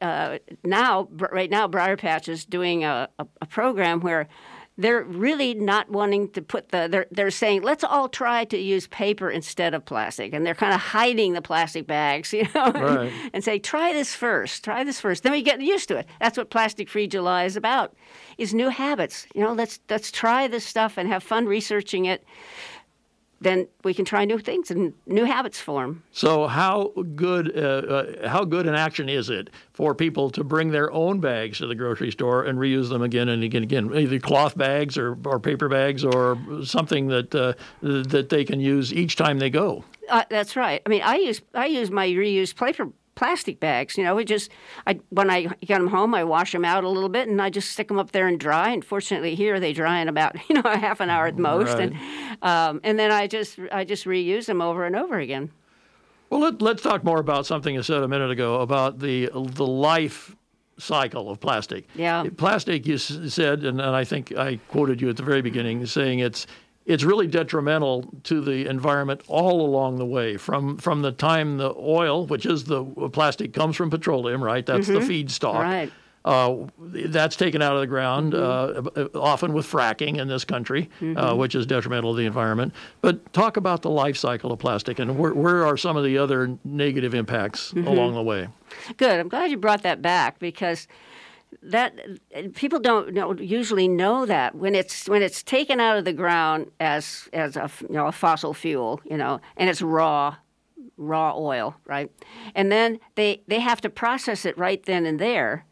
uh, 0.02 0.40
now, 0.66 1.08
right 1.32 1.50
now, 1.50 1.68
Briar 1.68 1.96
Patch 1.96 2.28
is 2.28 2.44
doing 2.46 2.84
a, 2.84 3.08
a, 3.18 3.26
a 3.42 3.46
program 3.46 4.02
where 4.02 4.28
they're 4.80 5.04
really 5.04 5.54
not 5.54 5.90
wanting 5.90 6.30
to 6.30 6.42
put 6.42 6.70
the 6.70 6.88
they're, 6.90 7.06
they're 7.12 7.30
saying 7.30 7.62
let's 7.64 7.84
all 7.84 8.08
try 8.08 8.46
to 8.46 8.58
use 8.58 8.88
paper 8.88 9.30
instead 9.30 9.74
of 9.74 9.84
plastic. 9.84 10.34
And 10.34 10.46
they're 10.46 10.56
kind 10.56 10.74
of 10.74 10.80
hiding 10.80 11.34
the 11.34 11.42
plastic 11.42 11.86
bags 11.86 12.32
you 12.34 12.48
know 12.56 12.72
right. 12.72 13.00
and, 13.10 13.32
and, 13.34 13.44
say 13.44 13.60
try 13.60 13.92
this 13.92 14.16
first 14.16 14.64
try 14.64 14.84
this 14.86 15.02
first. 15.02 15.24
Then 15.24 15.34
we 15.34 15.42
get 15.42 15.62
used 15.62 15.90
to 15.90 15.98
it. 15.98 16.08
That's 16.22 16.38
what 16.38 16.50
plastic 16.50 16.90
free 16.90 17.08
july 17.08 17.44
is 17.44 17.58
about 17.58 17.94
is 18.38 18.54
new 18.54 18.70
habits. 18.70 19.28
You 19.36 19.42
know 19.42 19.54
let's 19.54 19.82
let's 19.90 20.12
try 20.12 20.48
this 20.48 20.66
stuff 20.66 20.98
and 20.98 21.10
have 21.10 21.24
fun 21.24 21.46
researching 21.46 22.06
it 22.06 22.24
then 23.42 23.68
we 23.84 23.94
can 23.94 24.06
try 24.06 24.26
new 24.26 24.40
things 24.40 24.72
and 24.72 24.94
new 25.06 25.26
habits 25.26 25.60
form. 25.60 26.04
So, 26.12 26.48
how 26.48 26.92
good 27.16 27.56
uh, 27.58 27.62
uh, 27.62 28.30
how 28.30 28.44
good 28.46 28.68
an 28.68 28.76
action 28.76 29.10
is 29.10 29.30
it 29.30 29.50
for 29.74 29.96
people 29.96 30.30
to 30.32 30.44
bring 30.44 30.72
their 30.72 30.92
own 30.92 31.20
bags 31.20 31.60
to 31.60 31.68
the 31.68 31.76
grocery 31.76 32.12
store 32.12 32.44
and 32.44 32.60
reuse 32.60 32.90
them 32.90 33.02
again 33.02 33.30
and 33.30 33.44
again 33.44 33.64
and 33.64 33.72
again, 33.72 33.98
either 33.98 34.20
cloth 34.20 34.58
bags 34.58 34.98
or, 34.98 35.18
or 35.26 35.40
paper 35.40 35.70
bags 35.70 36.04
or 36.04 36.38
something 36.64 37.08
that 37.08 37.34
uh, 37.34 37.54
that 37.82 38.30
they 38.30 38.44
can 38.44 38.60
use 38.60 38.94
each 38.94 39.16
time 39.16 39.40
they 39.40 39.50
go? 39.50 39.84
Uh, 40.10 40.24
that's 40.30 40.56
right. 40.56 40.82
I 40.86 40.90
mean, 40.90 41.02
I 41.02 41.16
use 41.16 41.42
I 41.54 41.68
use 41.68 41.92
my 41.92 42.08
reused 42.08 42.56
paper 42.56 42.90
plastic 43.20 43.60
bags. 43.60 43.98
You 43.98 44.06
know, 44.06 44.16
we 44.16 44.24
just 44.24 44.50
I 44.88 45.00
when 45.10 45.30
I 45.30 45.48
get 45.60 45.80
them 45.80 45.88
home, 45.88 46.16
I 46.16 46.24
wash 46.24 46.54
them 46.54 46.64
out 46.64 46.86
a 46.86 46.90
little 46.90 47.10
bit, 47.10 47.28
and 47.28 47.42
I 47.42 47.50
just 47.50 47.72
stick 47.72 47.90
them 47.90 48.00
up 48.00 48.12
there 48.12 48.28
and 48.28 48.40
dry. 48.40 48.72
And 48.72 48.84
fortunately, 48.84 49.36
here 49.36 49.60
they 49.60 49.74
dry 49.74 50.00
in 50.00 50.08
about 50.08 50.38
you 50.50 50.56
know 50.56 50.62
a 50.64 50.78
half 50.78 51.02
an 51.02 51.10
hour 51.10 51.28
at 51.28 51.38
most, 51.38 51.74
right. 51.74 51.92
and 51.92 52.42
um, 52.42 52.80
and 52.84 52.98
then 52.98 53.12
I 53.12 53.28
just 53.28 53.60
I 53.72 53.84
just 53.84 54.06
reuse 54.06 54.46
them 54.46 54.62
over 54.62 54.86
and 54.86 54.96
over 54.96 55.20
again. 55.20 55.52
Well, 56.30 56.42
let, 56.42 56.62
let's 56.62 56.82
talk 56.82 57.04
more 57.04 57.20
about 57.20 57.46
something 57.46 57.76
you 57.76 57.84
said 57.84 58.04
a 58.04 58.08
minute 58.08 58.32
ago 58.32 58.62
about 58.62 59.00
the 59.00 59.30
the 59.34 59.68
life 59.68 60.36
cycle 60.78 61.30
of 61.30 61.42
plastic. 61.42 61.90
Yeah. 61.96 62.24
Plastic, 62.38 62.88
you 62.88 62.98
said, 62.98 63.66
and, 63.66 63.82
and 63.82 63.96
I 63.96 64.06
think 64.06 64.34
I 64.38 64.60
quoted 64.70 65.02
you 65.02 65.10
at 65.10 65.18
the 65.18 65.24
very 65.24 65.42
beginning, 65.42 65.86
saying 65.86 66.20
it's 66.20 66.48
it's 66.90 67.04
really 67.04 67.28
detrimental 67.28 68.12
to 68.24 68.42
the 68.42 68.68
environment 68.68 69.22
all 69.28 69.62
along 69.62 69.98
the 69.98 70.06
way 70.06 70.36
from 70.36 70.78
from 70.78 71.02
the 71.02 71.12
time 71.12 71.58
the 71.58 71.74
oil 71.78 72.26
which 72.26 72.46
is 72.46 72.66
the 72.66 72.84
plastic 73.14 73.54
comes 73.54 73.76
from 73.76 73.90
petroleum 73.90 74.44
right 74.44 74.66
that's 74.66 74.88
mm-hmm. 74.88 75.08
the 75.08 75.24
feedstock 75.24 75.62
right. 75.62 75.92
Uh, 76.26 76.68
that's 76.78 77.38
taken 77.38 77.62
out 77.62 77.76
of 77.76 77.80
the 77.80 77.88
ground, 77.88 78.34
mm-hmm. 78.34 79.18
uh, 79.18 79.20
often 79.20 79.54
with 79.54 79.66
fracking 79.66 80.18
in 80.18 80.28
this 80.28 80.44
country, 80.44 80.90
uh, 81.00 81.04
mm-hmm. 81.04 81.18
uh, 81.18 81.34
which 81.34 81.56
is 81.56 81.66
detrimental 81.66 82.12
to 82.12 82.18
the 82.18 82.26
environment. 82.26 82.74
But 83.00 83.32
talk 83.32 83.56
about 83.56 83.84
the 83.84 83.90
life 83.90 84.18
cycle 84.18 84.52
of 84.52 84.60
plastic 84.60 85.00
and 85.00 85.18
where, 85.18 85.34
where 85.34 85.66
are 85.66 85.78
some 85.78 85.96
of 85.96 86.04
the 86.04 86.18
other 86.18 86.58
negative 86.66 87.14
impacts 87.14 87.72
mm-hmm. 87.72 87.88
along 87.88 88.16
the 88.16 88.22
way? 88.22 88.50
Good. 88.98 89.18
I'm 89.18 89.30
glad 89.30 89.50
you 89.50 89.56
brought 89.56 89.84
that 89.84 90.02
back 90.02 90.40
because 90.40 90.90
that 91.64 92.00
people 92.54 92.80
don't 92.80 93.14
know, 93.14 93.34
usually 93.34 93.88
know 93.88 94.26
that 94.26 94.56
when 94.56 94.76
it's 94.76 95.08
when 95.08 95.22
it's 95.22 95.44
taken 95.44 95.80
out 95.80 95.98
of 95.98 96.06
the 96.06 96.14
ground 96.14 96.72
as 96.80 97.28
as 97.34 97.56
a 97.56 97.70
you 97.82 97.96
know 97.96 98.08
a 98.08 98.12
fossil 98.12 98.54
fuel, 98.54 99.02
you 99.04 99.18
know, 99.18 99.42
and 99.58 99.70
it's 99.70 99.82
raw 99.82 100.36
raw 100.98 101.34
oil, 101.36 101.76
right? 101.86 102.12
And 102.56 102.72
then 102.72 103.00
they 103.16 103.42
they 103.48 103.60
have 103.60 103.82
to 103.82 103.90
process 103.90 104.46
it 104.46 104.58
right 104.58 104.84
then 104.84 105.06
and 105.06 105.20
there 105.20 105.66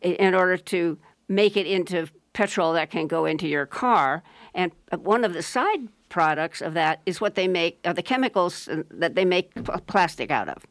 in 0.00 0.34
order 0.34 0.56
to 0.56 0.98
make 1.28 1.56
it 1.56 1.66
into 1.66 2.08
petrol 2.32 2.72
that 2.72 2.90
can 2.90 3.06
go 3.06 3.24
into 3.24 3.48
your 3.48 3.66
car. 3.66 4.22
And 4.54 4.72
uh, 4.92 4.98
one 4.98 5.24
of 5.24 5.34
the 5.34 5.42
side 5.42 5.88
products 6.08 6.62
of 6.62 6.74
that 6.74 7.00
is 7.04 7.20
what 7.20 7.34
they 7.34 7.48
make, 7.48 7.82
the 7.82 8.02
chemicals 8.02 8.68
uh, 8.68 8.82
that 8.90 9.14
they 9.14 9.24
make 9.24 9.52
plastic 9.86 10.30
out 10.30 10.48
of. 10.48 10.64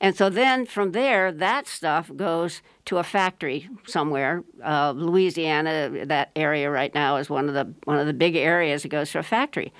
And 0.00 0.16
so 0.16 0.28
then 0.30 0.66
from 0.66 0.92
there, 0.92 1.32
that 1.32 1.66
stuff 1.66 2.10
goes 2.14 2.62
to 2.86 2.98
a 2.98 3.02
factory 3.02 3.68
somewhere. 3.86 4.42
Uh, 4.62 4.92
Louisiana, 4.96 6.06
that 6.06 6.30
area 6.36 6.70
right 6.70 6.94
now 6.94 7.16
is 7.16 7.30
one 7.30 7.48
of 7.48 7.54
the 7.54 7.72
one 7.84 7.98
of 7.98 8.06
the 8.06 8.12
big 8.12 8.36
areas. 8.36 8.84
It 8.84 8.88
goes 8.88 9.10
to 9.12 9.18
a 9.18 9.22
factory. 9.22 9.72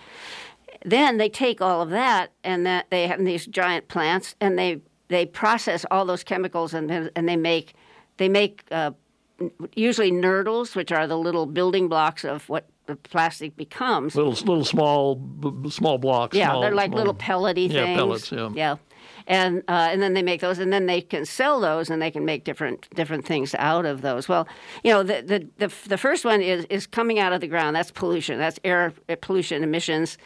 Then 0.85 1.17
they 1.17 1.29
take 1.29 1.61
all 1.61 1.81
of 1.81 1.91
that 1.91 2.33
and 2.43 2.67
that 2.67 2.91
they 2.91 3.07
have 3.07 3.25
these 3.25 3.47
giant 3.47 3.89
plants 3.89 4.35
and 4.41 4.59
they 4.59 4.81
they 5.09 5.27
process 5.27 5.85
all 5.91 6.05
those 6.05 6.25
chemicals 6.25 6.75
and 6.75 7.11
and 7.15 7.29
they 7.29 7.37
make 7.37 7.75
they 8.17 8.29
make 8.29 8.65
uh, 8.71 8.93
usually 9.75 10.13
nurdles, 10.13 10.77
which 10.77 10.93
are 10.93 11.07
the 11.07 11.19
little 11.19 11.47
building 11.47 11.89
blocks 11.89 12.25
of 12.25 12.49
what 12.49 12.69
the 12.87 12.97
plastic 12.97 13.57
becomes. 13.57 14.15
Little, 14.15 14.33
little 14.33 14.65
small, 14.65 15.21
small 15.71 15.99
blocks. 15.99 16.37
Yeah, 16.37 16.51
small, 16.51 16.61
they're 16.61 16.75
like 16.75 16.91
small, 16.91 16.99
little 16.99 17.15
pellety 17.15 17.69
things. 17.69 17.75
yeah. 17.75 17.97
Pellets, 17.97 18.33
yeah, 18.33 18.51
yeah. 18.55 18.77
And 19.27 19.63
uh, 19.69 19.89
and 19.91 20.03
then 20.03 20.13
they 20.13 20.23
make 20.23 20.43
those, 20.43 20.59
and 20.59 20.71
then 20.71 20.85
they 20.85 21.01
can 21.01 21.25
sell 21.25 21.59
those, 21.59 21.89
and 21.89 22.03
they 22.03 22.11
can 22.11 22.27
make 22.27 22.45
different 22.45 22.89
different 22.95 23.25
things 23.25 23.55
out 23.55 23.87
of 23.87 24.03
those. 24.03 24.29
Well, 24.29 24.47
you 24.83 24.91
know, 24.91 25.03
the 25.03 25.23
the 25.23 25.67
the, 25.67 25.75
the 25.89 25.97
first 25.97 26.27
one 26.27 26.43
is 26.43 26.67
is 26.69 26.87
coming 26.87 27.19
out 27.19 27.33
of 27.33 27.41
the 27.41 27.49
ground. 27.49 27.75
That's 27.75 27.91
pollution. 27.91 28.39
That's 28.39 28.61
air 28.65 28.93
pollution 29.23 29.63
emissions, 29.63 30.19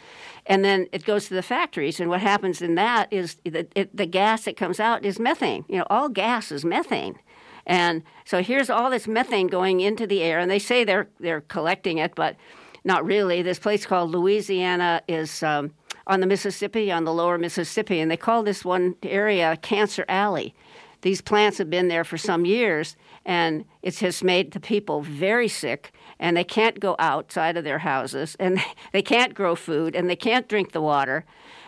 and 0.45 0.65
then 0.65 0.87
it 0.91 1.05
goes 1.05 1.29
to 1.29 1.33
the 1.33 1.41
factories. 1.41 2.01
And 2.01 2.09
what 2.09 2.19
happens 2.19 2.61
in 2.61 2.75
that 2.75 3.07
is 3.11 3.37
that 3.45 3.71
it, 3.73 3.95
the 3.95 4.05
gas 4.05 4.43
that 4.43 4.57
comes 4.57 4.81
out 4.81 5.05
is 5.05 5.17
methane. 5.17 5.63
You 5.69 5.77
know, 5.77 5.87
all 5.89 6.09
gas 6.09 6.51
is 6.51 6.65
methane. 6.65 7.17
And 7.65 8.03
so 8.25 8.41
here's 8.41 8.69
all 8.69 8.89
this 8.89 9.07
methane 9.07 9.47
going 9.47 9.79
into 9.79 10.07
the 10.07 10.23
air, 10.23 10.39
and 10.39 10.51
they 10.51 10.59
say 10.59 10.83
they're 10.83 11.07
they're 11.19 11.41
collecting 11.41 11.99
it, 11.99 12.15
but 12.15 12.35
not 12.83 13.05
really. 13.05 13.41
This 13.43 13.59
place 13.59 13.85
called 13.85 14.09
Louisiana 14.09 15.01
is 15.07 15.43
um, 15.43 15.71
on 16.09 16.19
the 16.19 16.27
Mississippi, 16.27 16.91
on 16.91 17.05
the 17.05 17.13
lower 17.13 17.37
Mississippi, 17.37 17.99
and 17.99 18.09
they 18.09 18.17
call 18.17 18.43
this 18.43 18.65
one 18.65 18.95
area 19.03 19.55
Cancer 19.61 20.03
Alley. 20.09 20.55
These 21.01 21.21
plants 21.21 21.59
have 21.59 21.69
been 21.69 21.87
there 21.87 22.03
for 22.03 22.17
some 22.17 22.45
years, 22.45 22.97
and 23.23 23.63
it 23.83 23.99
has 23.99 24.21
made 24.21 24.51
the 24.51 24.59
people 24.59 25.01
very 25.01 25.47
sick, 25.47 25.93
and 26.19 26.35
they 26.35 26.43
can't 26.43 26.79
go 26.79 26.95
outside 26.99 27.55
of 27.55 27.63
their 27.63 27.79
houses, 27.79 28.35
and 28.39 28.59
they 28.91 29.03
can't 29.03 29.33
grow 29.33 29.55
food, 29.55 29.95
and 29.95 30.09
they 30.09 30.15
can't 30.15 30.49
drink 30.49 30.73
the 30.73 30.81
water. 30.81 31.25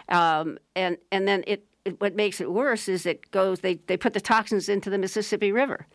Um, 0.10 0.58
and 0.76 0.98
and 1.12 1.28
then 1.28 1.44
it 1.48 1.66
what 2.00 2.16
makes 2.16 2.42
it 2.42 2.52
worse 2.52 2.88
is 2.88 3.06
it 3.06 3.32
goes 3.32 3.62
they, 3.62 3.76
they 3.88 3.98
put 3.98 4.14
the 4.14 4.22
toxins 4.22 4.68
into 4.68 4.90
the 4.90 4.98
Mississippi 4.98 5.52
River. 5.52 5.88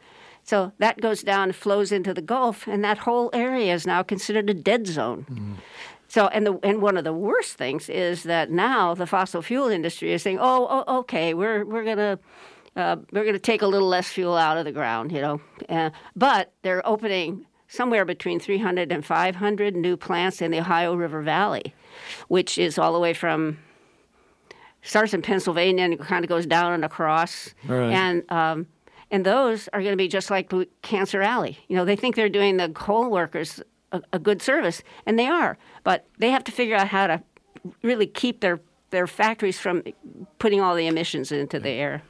So 0.43 0.73
that 0.79 1.00
goes 1.00 1.23
down 1.23 1.53
flows 1.53 1.91
into 1.91 2.15
the 2.15 2.23
Gulf, 2.23 2.69
and 2.69 2.85
that 2.85 2.99
whole 2.99 3.31
area 3.33 3.75
is 3.75 3.87
now 3.87 4.05
considered 4.05 4.49
a 4.49 4.55
dead 4.55 4.87
zone. 4.87 5.26
Mm-hmm. 5.29 5.55
So, 6.09 6.29
and 6.29 6.47
the 6.47 6.59
and 6.63 6.81
one 6.81 6.97
of 6.97 7.05
the 7.05 7.13
worst 7.13 7.55
things 7.55 7.89
is 7.89 8.23
that 8.25 8.51
now 8.51 8.95
the 8.95 9.07
fossil 9.07 9.43
fuel 9.43 9.69
industry 9.69 10.13
is 10.13 10.23
saying, 10.23 10.39
"Oh, 10.41 10.85
oh 10.87 10.99
okay, 11.01 11.35
we're 11.35 11.65
we're 11.65 11.85
gonna 11.85 12.19
uh, 12.77 12.97
we're 13.13 13.25
gonna 13.25 13.39
take 13.39 13.63
a 13.63 13.67
little 13.67 13.89
less 13.89 14.09
fuel 14.09 14.37
out 14.37 14.57
of 14.57 14.65
the 14.65 14.73
ground," 14.73 15.13
you 15.13 15.21
know, 15.21 15.41
uh, 15.69 15.91
but 16.15 16.53
they're 16.63 16.87
opening 16.87 17.47
somewhere 17.69 18.05
between 18.05 18.39
300 18.39 18.93
and 18.93 19.05
500 19.05 19.75
new 19.75 19.97
plants 19.97 20.41
in 20.41 20.53
the 20.53 20.61
Ohio 20.61 20.95
River 20.95 21.23
Valley, 21.23 21.75
which 22.29 22.59
is 22.59 22.79
all 22.79 22.93
the 22.93 23.01
way 23.01 23.13
from 23.13 23.59
starts 24.83 25.13
in 25.13 25.23
Pennsylvania 25.23 25.85
and 25.85 25.99
kind 25.99 26.25
of 26.25 26.29
goes 26.29 26.47
down 26.47 26.73
and 26.73 26.85
across. 26.85 27.55
Right. 27.67 27.91
And 27.91 28.31
um, 28.31 28.67
and 29.11 29.25
those 29.25 29.69
are 29.73 29.81
going 29.81 29.93
to 29.93 29.97
be 29.97 30.09
just 30.09 30.31
like 30.31 30.53
Cancer 30.83 31.23
Alley. 31.23 31.59
You 31.69 31.77
know, 31.77 31.85
they 31.85 31.97
think 31.97 32.17
they're 32.17 32.29
doing 32.29 32.57
the 32.57 32.69
coal 32.71 33.11
workers 33.11 33.63
a, 33.93 34.02
a 34.12 34.19
good 34.19 34.43
service, 34.43 34.83
and 35.05 35.19
they 35.19 35.26
are, 35.26 35.59
but 35.85 36.07
they 36.19 36.31
have 36.31 36.45
to 36.45 36.52
figure 36.52 36.76
out 36.76 36.88
how 36.88 37.07
to 37.07 37.23
really 37.83 38.07
keep 38.07 38.40
their 38.40 38.61
their 38.90 39.07
factories 39.07 39.59
from 39.59 39.83
putting 40.38 40.61
all 40.61 40.75
the 40.75 40.87
emissions 40.87 41.33
into 41.33 41.59
the 41.59 41.71
air. 41.71 42.02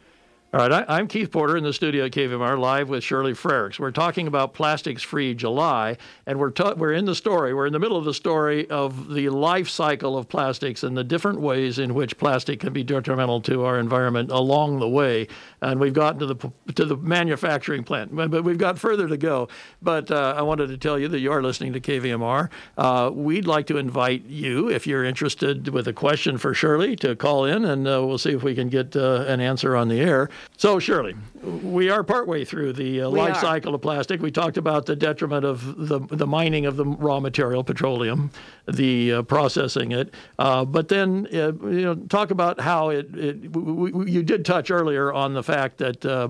All 0.54 0.60
right, 0.60 0.84
I, 0.88 1.00
am 1.00 1.08
Keith 1.08 1.32
Porter 1.32 1.56
in 1.56 1.64
the 1.64 1.72
studio 1.72 2.04
at 2.04 2.12
KVMR 2.12 2.56
live 2.56 2.88
with 2.88 3.02
Shirley 3.02 3.32
Frerichs. 3.32 3.80
We're 3.80 3.90
talking 3.90 4.28
about 4.28 4.54
Plastics 4.54 5.02
Free 5.02 5.34
July, 5.34 5.96
and 6.24 6.38
we're 6.38 6.52
ta- 6.52 6.74
we're 6.76 6.92
in 6.92 7.04
the 7.04 7.16
story. 7.16 7.52
We're 7.52 7.66
in 7.66 7.72
the 7.72 7.80
middle 7.80 7.96
of 7.96 8.04
the 8.04 8.14
story 8.14 8.70
of 8.70 9.12
the 9.12 9.28
life 9.30 9.68
cycle 9.68 10.16
of 10.16 10.28
plastics 10.28 10.84
and 10.84 10.96
the 10.96 11.02
different 11.02 11.40
ways 11.40 11.80
in 11.80 11.94
which 11.94 12.16
plastic 12.16 12.60
can 12.60 12.72
be 12.72 12.84
detrimental 12.84 13.40
to 13.40 13.64
our 13.64 13.76
environment 13.80 14.30
along 14.30 14.78
the 14.78 14.88
way. 14.88 15.26
And 15.62 15.80
we've 15.80 15.92
gotten 15.92 16.20
to 16.20 16.26
the 16.26 16.52
to 16.76 16.84
the 16.84 16.96
manufacturing 16.96 17.82
plant, 17.82 18.14
but, 18.14 18.30
but 18.30 18.44
we've 18.44 18.56
got 18.56 18.78
further 18.78 19.08
to 19.08 19.16
go. 19.16 19.48
But 19.82 20.12
uh, 20.12 20.34
I 20.36 20.42
wanted 20.42 20.68
to 20.68 20.78
tell 20.78 20.96
you 20.96 21.08
that 21.08 21.18
you 21.18 21.32
are 21.32 21.42
listening 21.42 21.72
to 21.72 21.80
KVMR. 21.80 22.50
Uh, 22.78 23.10
we'd 23.12 23.48
like 23.48 23.66
to 23.66 23.78
invite 23.78 24.26
you, 24.26 24.70
if 24.70 24.86
you're 24.86 25.04
interested 25.04 25.68
with 25.70 25.88
a 25.88 25.92
question 25.92 26.38
for 26.38 26.54
Shirley, 26.54 26.94
to 26.96 27.16
call 27.16 27.44
in, 27.44 27.64
and 27.64 27.88
uh, 27.88 28.06
we'll 28.06 28.16
see 28.16 28.32
if 28.32 28.44
we 28.44 28.54
can 28.54 28.68
get 28.68 28.94
uh, 28.94 29.24
an 29.26 29.40
answer 29.40 29.74
on 29.74 29.88
the 29.88 30.00
air. 30.00 30.30
So, 30.56 30.78
Shirley, 30.78 31.14
we 31.42 31.90
are 31.90 32.02
partway 32.02 32.44
through 32.44 32.72
the 32.72 33.02
uh, 33.02 33.10
life 33.10 33.36
are. 33.36 33.40
cycle 33.40 33.74
of 33.74 33.82
plastic. 33.82 34.22
We 34.22 34.30
talked 34.30 34.56
about 34.56 34.86
the 34.86 34.96
detriment 34.96 35.44
of 35.44 35.88
the, 35.88 36.00
the 36.00 36.26
mining 36.26 36.66
of 36.66 36.76
the 36.76 36.84
raw 36.84 37.20
material, 37.20 37.62
petroleum, 37.62 38.30
the 38.66 39.12
uh, 39.12 39.22
processing 39.22 39.92
it. 39.92 40.14
Uh, 40.38 40.64
but 40.64 40.88
then, 40.88 41.26
uh, 41.32 41.52
you 41.66 41.82
know, 41.82 41.94
talk 41.94 42.30
about 42.30 42.60
how 42.60 42.88
it, 42.88 43.14
it 43.14 43.52
w- 43.52 43.90
w- 43.90 44.10
you 44.10 44.22
did 44.22 44.44
touch 44.44 44.70
earlier 44.70 45.12
on 45.12 45.34
the 45.34 45.42
fact 45.42 45.78
that 45.78 46.04
uh, 46.04 46.28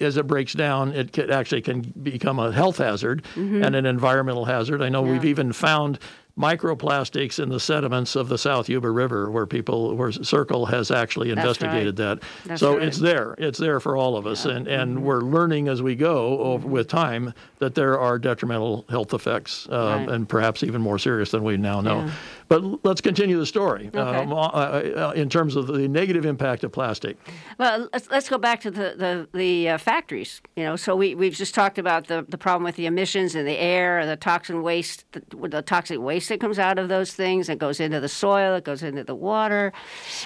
as 0.00 0.16
it 0.16 0.26
breaks 0.26 0.54
down, 0.54 0.92
it 0.94 1.12
can, 1.12 1.30
actually 1.30 1.62
can 1.62 1.82
become 2.02 2.38
a 2.38 2.50
health 2.50 2.78
hazard 2.78 3.24
mm-hmm. 3.34 3.62
and 3.62 3.76
an 3.76 3.84
environmental 3.84 4.46
hazard. 4.46 4.80
I 4.80 4.88
know 4.88 5.04
yeah. 5.04 5.12
we've 5.12 5.24
even 5.26 5.52
found 5.52 5.98
microplastics 6.38 7.42
in 7.42 7.48
the 7.48 7.58
sediments 7.58 8.14
of 8.14 8.28
the 8.28 8.36
South 8.36 8.68
Yuba 8.68 8.90
River, 8.90 9.30
where 9.30 9.46
people, 9.46 9.96
where 9.96 10.10
SYRCL 10.10 10.68
has 10.68 10.90
actually 10.90 11.30
investigated 11.30 11.98
right. 11.98 12.20
that. 12.20 12.28
That's 12.44 12.60
so 12.60 12.76
right. 12.76 12.86
it's 12.86 12.98
there. 12.98 13.34
It's 13.38 13.58
there 13.58 13.80
for 13.80 13.96
all 13.96 14.16
of 14.16 14.26
us, 14.26 14.44
yeah. 14.44 14.52
and 14.52 14.68
and 14.68 14.96
mm-hmm. 14.96 15.04
we're 15.04 15.22
learning 15.22 15.68
as 15.68 15.82
we 15.82 15.94
go 15.94 16.38
over, 16.40 16.68
with 16.68 16.88
time 16.88 17.32
that 17.58 17.74
there 17.74 17.98
are 17.98 18.18
detrimental 18.18 18.84
health 18.90 19.14
effects, 19.14 19.66
uh, 19.70 19.96
right. 19.98 20.08
and 20.10 20.28
perhaps 20.28 20.62
even 20.62 20.82
more 20.82 20.98
serious 20.98 21.30
than 21.30 21.42
we 21.42 21.56
now 21.56 21.80
know. 21.80 22.00
Yeah. 22.00 22.12
But 22.48 22.84
let's 22.84 23.00
continue 23.00 23.38
the 23.38 23.46
story 23.46 23.88
okay. 23.88 23.98
um, 23.98 24.32
uh, 24.32 24.36
uh, 24.36 25.12
in 25.16 25.28
terms 25.28 25.56
of 25.56 25.66
the 25.66 25.88
negative 25.88 26.24
impact 26.24 26.62
of 26.62 26.70
plastic. 26.70 27.16
Well, 27.58 27.88
let's, 27.92 28.08
let's 28.10 28.28
go 28.28 28.38
back 28.38 28.60
to 28.60 28.70
the 28.70 28.94
the, 28.96 29.28
the 29.36 29.70
uh, 29.70 29.78
factories. 29.78 30.42
You 30.54 30.64
know, 30.64 30.76
so 30.76 30.94
we 30.94 31.14
we've 31.14 31.34
just 31.34 31.54
talked 31.54 31.78
about 31.78 32.08
the, 32.08 32.26
the 32.28 32.38
problem 32.38 32.64
with 32.64 32.76
the 32.76 32.86
emissions 32.86 33.34
in 33.34 33.46
the 33.46 33.58
air, 33.58 34.04
the 34.04 34.16
toxin 34.16 34.62
waste, 34.62 35.06
the, 35.12 35.48
the 35.48 35.62
toxic 35.62 35.98
waste 35.98 36.25
that 36.28 36.40
comes 36.40 36.58
out 36.58 36.78
of 36.78 36.88
those 36.88 37.12
things. 37.12 37.48
It 37.48 37.58
goes 37.58 37.80
into 37.80 38.00
the 38.00 38.08
soil, 38.08 38.54
it 38.54 38.64
goes 38.64 38.82
into 38.82 39.04
the 39.04 39.14
water, 39.14 39.72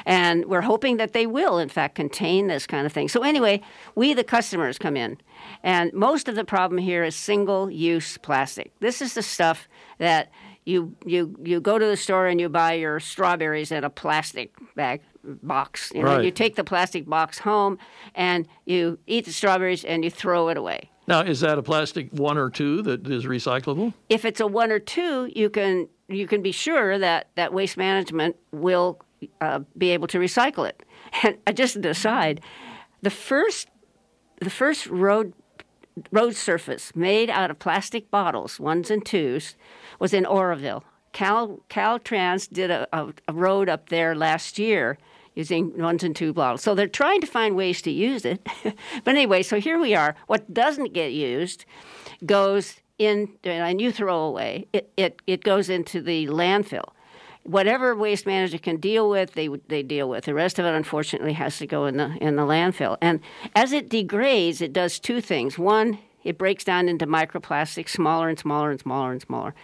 and 0.07 0.45
we're 0.47 0.61
hoping 0.63 0.97
that 0.99 1.13
they 1.13 1.27
will, 1.27 1.59
in 1.59 1.69
fact, 1.69 1.95
contain 1.95 2.47
this 2.47 2.67
kind 2.67 2.87
of 2.87 2.93
thing. 2.93 3.09
So 3.09 3.23
anyway, 3.23 3.61
we 3.95 4.15
the 4.15 4.25
customers 4.25 4.79
come 4.79 4.97
in, 4.97 5.19
and 5.63 5.93
most 5.93 6.29
of 6.29 6.35
the 6.35 6.45
problem 6.45 6.79
here 6.79 7.05
is 7.05 7.17
single-use 7.17 8.19
plastic. 8.19 8.73
This 8.81 9.01
is 9.01 9.15
the 9.15 9.23
stuff 9.23 9.69
that 9.99 10.31
you 10.65 10.95
you 11.05 11.35
you 11.43 11.61
go 11.61 11.79
to 11.79 11.87
the 11.87 11.97
store 11.97 12.27
and 12.27 12.41
you 12.41 12.49
buy 12.49 12.75
your 12.75 13.01
strawberries 13.01 13.73
in 13.73 13.85
a 13.85 13.91
plastic 13.91 14.53
bag 14.75 15.01
box. 15.25 15.91
You 15.95 16.03
know, 16.03 16.17
right. 16.17 16.25
you 16.25 16.31
take 16.31 16.57
the 16.57 16.65
plastic 16.65 17.07
box 17.07 17.39
home 17.39 17.79
and 18.15 18.47
you 18.65 18.99
eat 19.07 19.25
the 19.25 19.33
strawberries 19.33 19.85
and 19.85 20.05
you 20.05 20.11
throw 20.11 20.49
it 20.49 20.57
away. 20.57 20.91
Now, 21.11 21.23
is 21.23 21.41
that 21.41 21.59
a 21.59 21.63
plastic 21.63 22.13
one 22.13 22.39
or 22.39 22.51
two 22.51 22.83
that 22.83 23.05
is 23.09 23.25
recyclable? 23.25 23.93
If 24.09 24.25
it's 24.25 24.39
a 24.39 24.47
one 24.47 24.71
or 24.71 24.79
two, 24.79 25.29
you 25.35 25.51
can 25.51 25.89
you 26.09 26.29
can 26.29 26.41
be 26.41 26.53
sure 26.53 26.99
that 26.99 27.31
that 27.35 27.53
waste 27.53 27.77
management 27.77 28.37
will 28.53 29.01
uh, 29.41 29.61
be 29.77 29.91
able 29.91 30.07
to 30.07 30.19
recycle 30.19 30.69
it. 30.69 30.83
And 31.25 31.39
uh, 31.45 31.53
just 31.53 31.75
an 31.75 31.85
aside, 31.85 32.41
the 33.03 33.11
first 33.11 33.67
the 34.41 34.51
first 34.51 34.87
road 34.87 35.33
road 36.13 36.37
surface 36.37 36.95
made 36.95 37.29
out 37.29 37.51
of 37.51 37.59
plastic 37.59 38.09
bottles, 38.13 38.61
ones 38.61 38.89
and 38.89 39.05
twos, 39.05 39.57
was 39.99 40.15
in 40.15 40.25
Oroville. 40.25 40.85
Cal 41.13 41.59
Caltrans 41.69 42.49
did 42.49 42.71
a, 42.71 42.87
a, 42.93 43.13
a 43.27 43.33
road 43.33 43.69
up 43.69 43.89
there 43.89 44.15
last 44.15 44.61
year 44.61 44.97
using 45.35 45.77
ones 45.79 46.03
and 46.03 46.15
two 46.15 46.33
bottles. 46.33 46.63
So 46.63 46.75
they're 46.75 46.89
trying 46.89 47.21
to 47.21 47.27
find 47.27 47.57
ways 47.57 47.83
to 47.83 47.91
use 47.91 48.25
it. 48.25 48.47
but 48.65 49.15
anyway, 49.15 49.43
so 49.43 49.61
here 49.61 49.79
we 49.79 49.95
are. 49.95 50.15
What 50.27 50.53
doesn't 50.53 50.93
get 50.93 51.13
used 51.13 51.65
goes 52.27 52.77
in, 52.99 53.31
and 53.45 53.81
you 53.81 53.93
throw 53.93 54.21
away, 54.21 54.67
it, 54.73 54.93
it, 54.97 55.23
it 55.27 55.43
goes 55.43 55.71
into 55.71 56.03
the 56.03 56.27
landfill. 56.27 56.91
Whatever 57.45 57.97
waste 57.97 58.27
management 58.27 58.63
can 58.63 58.77
deal 58.77 59.09
with, 59.09 59.33
they 59.33 59.49
they 59.69 59.83
deal 59.83 60.11
with. 60.11 60.27
The 60.27 60.35
rest 60.35 60.59
of 60.59 60.67
it, 60.67 60.75
unfortunately, 60.75 61.33
has 61.33 61.57
to 61.59 61.67
go 61.67 61.87
in 61.87 61.97
the 61.97 62.15
in 62.21 62.37
the 62.37 62.43
landfill. 62.43 62.99
And 63.01 63.21
as 63.57 63.73
it 63.73 63.89
degrades, 63.89 64.61
it 64.61 64.75
does 64.75 64.99
two 64.99 65.23
things. 65.23 65.59
One, 65.59 65.99
it 66.23 66.37
breaks 66.37 66.65
down 66.65 66.87
into 66.87 67.07
microplastics, 67.07 67.89
smaller 67.89 68.29
and 68.29 68.39
smaller 68.39 68.73
and 68.73 68.81
smaller 68.81 69.13
and 69.13 69.23
smaller. 69.23 69.55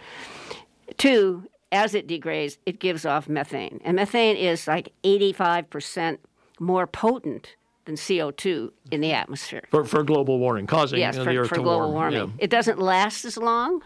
Two, 0.97 1.47
as 1.71 1.93
it 1.93 2.07
degrades, 2.07 2.57
it 2.65 2.79
gives 2.79 3.05
off 3.05 3.27
methane. 3.27 3.81
And 3.83 3.95
methane 3.95 4.37
is 4.37 4.67
like 4.67 4.93
85% 5.03 6.19
more 6.59 6.87
potent 6.87 7.55
than 7.85 7.95
CO2 7.95 8.71
in 8.91 9.01
the 9.01 9.13
atmosphere. 9.13 9.63
For, 9.71 9.85
for 9.85 10.03
global 10.03 10.39
warming, 10.39 10.67
causing 10.67 10.99
yes, 10.99 11.15
the 11.15 11.23
for, 11.23 11.31
Earth 11.31 11.49
for 11.49 11.55
to 11.55 11.61
global 11.61 11.91
warm. 11.91 12.13
warming. 12.13 12.35
Yeah. 12.37 12.43
It 12.43 12.49
doesn't 12.49 12.79
last 12.79 13.25
as 13.25 13.37
long, 13.37 13.81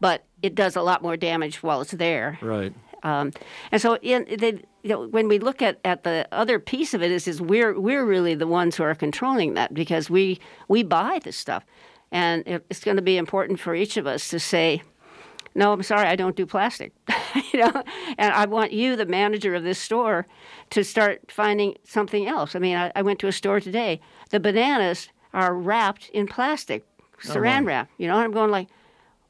but 0.00 0.24
it 0.42 0.54
does 0.54 0.76
a 0.76 0.82
lot 0.82 1.02
more 1.02 1.16
damage 1.16 1.62
while 1.62 1.80
it's 1.80 1.92
there. 1.92 2.38
Right. 2.40 2.72
Um, 3.02 3.32
and 3.72 3.80
so, 3.80 3.96
in, 3.96 4.26
they, 4.38 4.62
you 4.82 4.90
know, 4.90 5.08
when 5.08 5.28
we 5.28 5.38
look 5.38 5.62
at, 5.62 5.78
at 5.84 6.04
the 6.04 6.28
other 6.32 6.58
piece 6.58 6.92
of 6.92 7.02
it, 7.02 7.10
is 7.10 7.26
is 7.26 7.40
we're 7.40 7.78
we're 7.78 8.04
really 8.04 8.34
the 8.34 8.46
ones 8.46 8.76
who 8.76 8.82
are 8.82 8.94
controlling 8.94 9.54
that 9.54 9.72
because 9.72 10.10
we 10.10 10.38
we 10.68 10.82
buy 10.82 11.18
this 11.24 11.36
stuff, 11.36 11.64
and 12.12 12.46
it, 12.46 12.64
it's 12.68 12.84
going 12.84 12.96
to 12.96 13.02
be 13.02 13.16
important 13.16 13.58
for 13.58 13.74
each 13.74 13.96
of 13.96 14.06
us 14.06 14.28
to 14.28 14.38
say, 14.38 14.82
no, 15.54 15.72
I'm 15.72 15.82
sorry, 15.82 16.06
I 16.06 16.16
don't 16.16 16.36
do 16.36 16.46
plastic. 16.46 16.92
you 17.52 17.60
know, 17.60 17.82
and 18.18 18.32
I 18.32 18.46
want 18.46 18.72
you, 18.72 18.96
the 18.96 19.06
manager 19.06 19.54
of 19.54 19.64
this 19.64 19.78
store, 19.78 20.26
to 20.70 20.84
start 20.84 21.30
finding 21.30 21.76
something 21.84 22.26
else. 22.26 22.54
I 22.54 22.58
mean, 22.58 22.76
I, 22.76 22.92
I 22.94 23.02
went 23.02 23.18
to 23.20 23.26
a 23.26 23.32
store 23.32 23.60
today. 23.60 24.00
The 24.30 24.40
bananas 24.40 25.08
are 25.32 25.54
wrapped 25.54 26.08
in 26.10 26.26
plastic, 26.26 26.84
oh, 27.00 27.28
saran 27.28 27.66
wrap. 27.66 27.88
You 27.98 28.06
know, 28.08 28.14
and 28.14 28.24
I'm 28.24 28.32
going 28.32 28.50
like, 28.50 28.68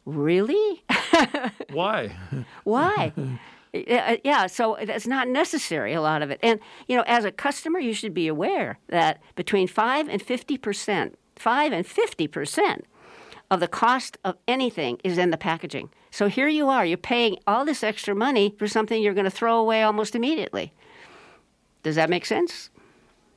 really? 0.04 0.84
Why? 1.72 2.16
Why? 2.64 3.12
Yeah, 3.72 4.14
uh, 4.14 4.16
yeah, 4.24 4.46
so 4.48 4.74
it's 4.74 5.06
not 5.06 5.28
necessary, 5.28 5.92
a 5.92 6.00
lot 6.00 6.22
of 6.22 6.30
it. 6.32 6.40
And, 6.42 6.58
you 6.88 6.96
know, 6.96 7.04
as 7.06 7.24
a 7.24 7.30
customer, 7.30 7.78
you 7.78 7.92
should 7.92 8.12
be 8.12 8.26
aware 8.26 8.80
that 8.88 9.20
between 9.36 9.68
5 9.68 10.08
and 10.08 10.20
50%, 10.20 11.14
5 11.36 11.72
and 11.72 11.86
50% 11.86 12.80
of 13.50 13.60
the 13.60 13.68
cost 13.68 14.16
of 14.24 14.36
anything 14.46 14.98
is 15.02 15.18
in 15.18 15.30
the 15.30 15.36
packaging. 15.36 15.90
So 16.10 16.28
here 16.28 16.48
you 16.48 16.68
are, 16.68 16.84
you're 16.84 16.98
paying 16.98 17.38
all 17.46 17.64
this 17.64 17.82
extra 17.82 18.14
money 18.14 18.54
for 18.58 18.66
something 18.66 19.02
you're 19.02 19.14
going 19.14 19.24
to 19.24 19.30
throw 19.30 19.58
away 19.58 19.82
almost 19.82 20.14
immediately. 20.14 20.72
Does 21.82 21.96
that 21.96 22.10
make 22.10 22.26
sense? 22.26 22.70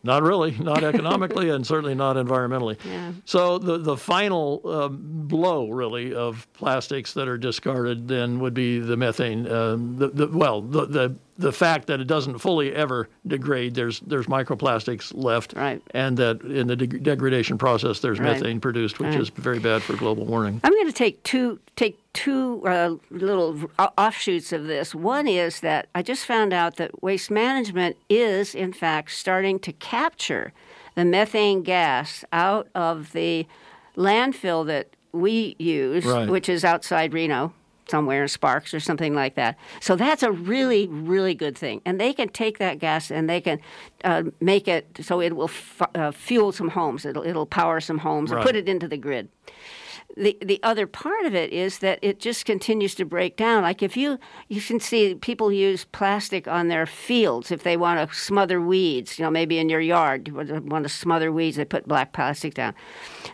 Not 0.06 0.22
really, 0.22 0.52
not 0.60 0.84
economically, 0.84 1.50
and 1.50 1.66
certainly 1.66 1.96
not 1.96 2.18
environmentally. 2.18 2.78
Yeah. 2.84 3.14
So 3.24 3.58
the 3.58 3.78
the 3.78 3.96
final 3.96 4.62
um, 4.66 5.00
blow, 5.02 5.70
really, 5.70 6.14
of 6.14 6.46
plastics 6.52 7.14
that 7.14 7.30
are 7.30 7.38
discarded 7.38 8.10
then 8.10 8.40
would 8.42 8.54
be 8.54 8.80
the 8.80 8.98
methane. 8.98 9.50
Um, 9.50 9.96
the, 9.96 10.10
the, 10.10 10.28
well, 10.28 10.62
the, 10.62 10.86
the 10.86 11.16
the 11.38 11.52
fact 11.52 11.88
that 11.88 12.00
it 12.00 12.06
doesn't 12.06 12.38
fully 12.40 12.74
ever 12.74 13.10
degrade. 13.26 13.74
There's 13.76 14.00
there's 14.02 14.28
microplastics 14.28 15.12
left, 15.16 15.54
Right. 15.54 15.82
and 15.92 16.16
that 16.18 16.42
in 16.42 16.68
the 16.68 16.76
deg- 16.76 17.02
degradation 17.04 17.58
process 17.58 18.00
there's 18.00 18.20
Right. 18.20 18.34
methane 18.34 18.60
produced, 18.60 19.00
which 19.00 19.10
Right. 19.14 19.20
is 19.22 19.30
very 19.30 19.60
bad 19.60 19.82
for 19.82 19.96
global 19.96 20.26
warming. 20.26 20.62
I'm 20.64 20.72
going 20.74 20.86
to 20.88 20.94
take 20.94 21.24
two 21.24 21.60
take 21.76 21.98
two 22.14 22.62
uh, 22.68 22.96
little 23.10 23.60
offshoots 23.98 24.54
of 24.54 24.68
this. 24.68 24.94
One 24.94 25.28
is 25.28 25.62
that 25.62 25.88
I 25.96 26.04
just 26.04 26.26
found 26.26 26.54
out 26.54 26.76
that 26.76 27.02
waste 27.02 27.32
management 27.32 27.98
is, 28.10 28.54
in 28.54 28.72
fact, 28.74 29.12
starting 29.12 29.58
to 29.60 29.72
capture 29.74 30.54
the 30.94 31.04
methane 31.06 31.64
gas 31.64 32.24
out 32.32 32.68
of 32.76 33.14
the 33.14 33.48
landfill 33.98 34.66
that 34.68 34.88
we 35.12 35.56
use, 35.58 36.06
which 36.28 36.48
is 36.50 36.64
outside 36.64 37.14
Reno. 37.14 37.54
Somewhere 37.94 38.24
in 38.24 38.28
Sparks 38.28 38.74
or 38.74 38.80
something 38.80 39.14
like 39.14 39.36
that. 39.36 39.56
So 39.80 39.96
that's 39.96 40.24
a 40.24 40.32
really, 40.32 40.88
really 40.88 41.36
good 41.36 41.56
thing. 41.56 41.80
And 41.86 42.00
they 42.02 42.12
can 42.12 42.28
take 42.30 42.58
that 42.58 42.80
gas 42.80 43.12
and 43.12 43.30
they 43.30 43.40
can 43.40 43.60
uh, 44.04 44.24
make 44.42 44.68
it 44.68 44.88
so 45.02 45.22
it 45.22 45.36
will 45.36 45.50
f- 45.50 45.82
uh, 45.94 46.10
fuel 46.12 46.52
some 46.52 46.70
homes. 46.70 47.06
It'll, 47.06 47.24
it'll 47.24 47.46
power 47.46 47.80
some 47.80 48.00
homes 48.00 48.32
or 48.32 48.38
Right. 48.38 48.46
put 48.48 48.56
it 48.56 48.68
into 48.68 48.88
the 48.88 48.98
grid 48.98 49.30
the 50.16 50.38
the 50.42 50.60
other 50.62 50.86
part 50.86 51.26
of 51.26 51.34
it 51.34 51.52
is 51.52 51.80
that 51.80 52.00
it 52.02 52.20
just 52.20 52.46
continues 52.46 52.94
to 52.96 53.06
break 53.06 53.36
down. 53.36 53.64
Like 53.64 53.82
if 53.82 53.98
you 53.98 54.20
you 54.48 54.62
can 54.62 54.80
see 54.80 55.16
people 55.16 55.52
use 55.52 55.86
plastic 55.86 56.48
on 56.48 56.68
their 56.68 56.86
fields 56.86 57.52
if 57.52 57.64
they 57.64 57.78
want 57.78 58.08
to 58.10 58.16
smother 58.16 58.62
weeds. 58.62 59.18
You 59.18 59.26
know, 59.26 59.32
maybe 59.32 59.58
in 59.58 59.70
your 59.70 59.82
yard 59.82 60.28
you 60.28 60.36
want 60.36 60.84
to 60.84 60.90
smother 60.90 61.32
weeds, 61.32 61.58
they 61.58 61.66
put 61.66 61.88
black 61.88 62.14
plastic 62.14 62.54
down. 62.54 62.76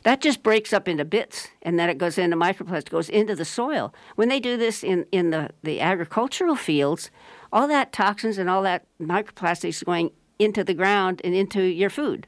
That 0.03 0.21
just 0.21 0.41
breaks 0.41 0.71
up 0.71 0.87
into 0.87 1.05
bits, 1.05 1.49
and 1.61 1.77
then 1.77 1.89
it 1.89 1.97
goes 1.97 2.17
into 2.17 2.37
microplastic, 2.37 2.89
goes 2.89 3.09
into 3.09 3.35
the 3.35 3.45
soil. 3.45 3.93
When 4.15 4.29
they 4.29 4.39
do 4.39 4.55
this 4.55 4.83
in 4.83 5.05
in 5.11 5.31
the 5.31 5.49
the 5.63 5.81
agricultural 5.81 6.55
fields, 6.55 7.11
all 7.51 7.67
that 7.67 7.91
toxins 7.91 8.37
and 8.37 8.49
all 8.49 8.63
that 8.63 8.85
microplastics 9.01 9.83
going 9.83 10.11
into 10.37 10.63
the 10.63 10.73
ground 10.73 11.19
and 11.23 11.35
into 11.35 11.61
your 11.61 11.89
food. 11.89 12.27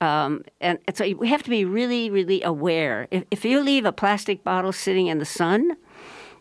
Um, 0.00 0.44
and, 0.60 0.78
and 0.86 0.96
so 0.96 1.12
we 1.14 1.28
have 1.28 1.42
to 1.42 1.50
be 1.50 1.64
really, 1.64 2.10
really 2.10 2.42
aware. 2.42 3.08
If, 3.10 3.24
if 3.30 3.44
you 3.44 3.60
leave 3.60 3.84
a 3.84 3.92
plastic 3.92 4.44
bottle 4.44 4.72
sitting 4.72 5.08
in 5.08 5.18
the 5.18 5.24
sun, 5.24 5.76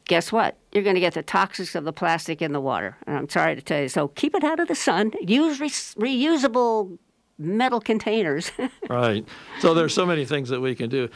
guess 0.07 0.31
what? 0.31 0.57
You're 0.71 0.83
going 0.83 0.95
to 0.95 1.01
get 1.01 1.13
the 1.13 1.23
toxics 1.23 1.75
of 1.75 1.83
the 1.83 1.93
plastic 1.93 2.41
in 2.41 2.53
the 2.53 2.61
water. 2.61 2.97
And 3.07 3.17
I'm 3.17 3.29
sorry 3.29 3.55
to 3.55 3.61
tell 3.61 3.81
you. 3.81 3.89
So 3.89 4.09
keep 4.09 4.35
it 4.35 4.43
out 4.43 4.59
of 4.59 4.67
the 4.67 4.75
sun. 4.75 5.11
Use 5.21 5.59
re- 5.59 5.69
reusable 5.69 6.97
metal 7.37 7.79
containers. 7.79 8.51
Right. 8.89 9.27
So 9.59 9.73
there's 9.73 9.93
so 9.93 10.05
many 10.05 10.25
things 10.25 10.49
that 10.49 10.61
we 10.61 10.73
can 10.73 10.89
do, 10.89 11.09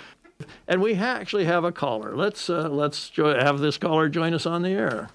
and 0.68 0.82
we 0.82 0.94
ha- 0.94 1.16
actually 1.16 1.46
have 1.46 1.64
a 1.64 1.72
caller. 1.72 2.16
Let's 2.18 2.50
uh, 2.50 2.68
let's 2.68 3.10
jo- 3.10 3.40
have 3.40 3.60
this 3.60 3.78
caller 3.78 4.10
join 4.10 4.34
us 4.34 4.46
on 4.46 4.62
the 4.62 4.72
air. 4.72 5.10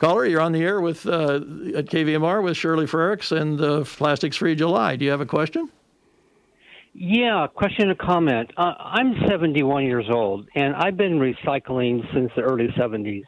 Caller, 0.00 0.26
you're 0.26 0.40
on 0.40 0.50
the 0.50 0.62
air 0.62 0.80
with 0.80 1.06
uh, 1.06 1.36
at 1.76 1.86
KVMR 1.86 2.42
with 2.42 2.56
Shirley 2.56 2.86
Frerichs 2.86 3.30
and 3.30 3.60
uh, 3.60 3.84
Plastics 3.84 4.36
Free 4.36 4.56
July. 4.56 4.96
Do 4.96 5.04
you 5.04 5.12
have 5.12 5.20
a 5.20 5.26
question? 5.26 5.70
Yeah, 6.94 7.46
question 7.54 7.90
or 7.90 7.94
comment. 7.94 8.50
Uh, 8.56 8.74
I'm 8.78 9.14
71 9.26 9.84
years 9.84 10.06
old, 10.10 10.46
and 10.54 10.74
I've 10.76 10.96
been 10.96 11.18
recycling 11.18 12.02
since 12.12 12.30
the 12.36 12.42
early 12.42 12.68
70s. 12.76 13.22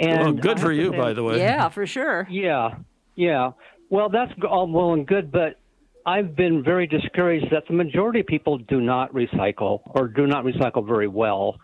And 0.00 0.20
Well, 0.20 0.32
good 0.32 0.60
for 0.60 0.72
you, 0.72 0.90
say- 0.90 0.96
by 0.96 1.12
the 1.12 1.22
way. 1.22 1.38
yeah, 1.38 1.68
for 1.68 1.86
sure. 1.86 2.26
Yeah, 2.30 2.70
yeah. 3.14 3.52
Well, 3.90 4.08
that's 4.08 4.32
all 4.48 4.66
well 4.70 4.92
and 4.94 5.06
good, 5.06 5.30
but 5.30 5.58
I've 6.04 6.34
been 6.34 6.62
very 6.62 6.86
discouraged 6.86 7.50
that 7.52 7.66
the 7.68 7.72
majority 7.74 8.20
of 8.20 8.26
people 8.26 8.58
do 8.58 8.80
not 8.80 9.12
recycle 9.12 9.80
or 9.86 10.08
do 10.08 10.26
not 10.26 10.44
recycle 10.44 10.86
very 10.86 11.08
well 11.08 11.56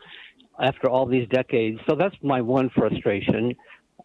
after 0.61 0.89
all 0.89 1.07
these 1.07 1.29
decades. 1.29 1.81
So 1.89 1.97
that's 1.97 2.15
my 2.23 2.41
one 2.41 2.71
frustration. 2.71 3.55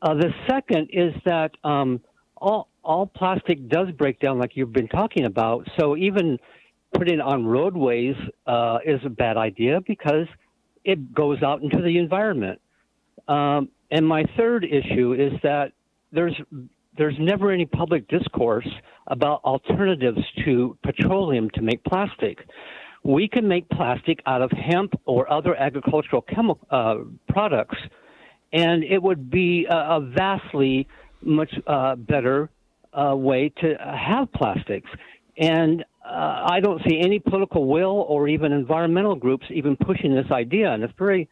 Uh, 0.02 0.16
the 0.16 0.34
second 0.50 0.90
is 0.92 1.14
that 1.26 1.52
um, 1.64 2.02
all 2.38 2.70
all 2.84 3.06
plastic 3.06 3.68
does 3.70 3.92
break 3.92 4.20
down, 4.20 4.40
like 4.40 4.56
you've 4.56 4.74
been 4.74 4.88
talking 4.88 5.26
about. 5.26 5.68
So 5.78 5.96
even 5.98 6.40
putting 6.94 7.16
it 7.16 7.22
on 7.22 7.46
roadways 7.46 8.16
uh, 8.48 8.80
is 8.86 9.00
a 9.06 9.10
bad 9.10 9.38
idea 9.38 9.80
because 9.88 10.28
it 10.84 11.14
goes 11.14 11.42
out 11.44 11.62
into 11.62 11.82
the 11.82 11.98
environment. 11.98 12.60
Um, 13.28 13.70
and 13.92 14.08
my 14.08 14.24
third 14.38 14.66
issue 14.66 15.14
is 15.14 15.34
that 15.44 15.72
there's 16.12 16.36
there's 16.98 17.16
never 17.20 17.52
any 17.52 17.66
public 17.66 18.08
discourse 18.10 18.68
about 19.08 19.42
alternatives 19.44 20.20
to 20.44 20.78
petroleum 20.84 21.50
to 21.52 21.62
make 21.62 21.84
plastic. 21.84 22.40
We 23.04 23.28
can 23.28 23.48
make 23.48 23.70
plastic 23.70 24.20
out 24.26 24.42
of 24.42 24.52
hemp 24.52 25.00
or 25.06 25.32
other 25.32 25.56
agricultural 25.56 26.22
chemical 26.24 26.68
uh, 26.70 26.96
products, 27.30 27.78
and 28.52 28.84
it 28.84 29.02
would 29.02 29.30
be 29.30 29.66
a, 29.66 29.76
a 29.76 30.02
vastly 30.02 30.88
much 31.22 31.54
uh, 31.68 31.96
better 31.96 32.50
uh, 32.94 33.16
way 33.16 33.54
to 33.62 33.76
have 33.78 34.32
plastics. 34.34 34.90
And 35.38 35.86
uh, 36.10 36.48
I 36.50 36.60
don't 36.60 36.82
see 36.88 37.00
any 37.00 37.20
political 37.20 37.68
will 37.68 38.06
or 38.08 38.28
even 38.28 38.52
environmental 38.52 39.16
groups 39.16 39.46
even 39.52 39.78
pushing 39.78 40.16
this 40.16 40.32
idea, 40.32 40.72
and 40.72 40.84
it's 40.84 40.94
very 40.98 41.30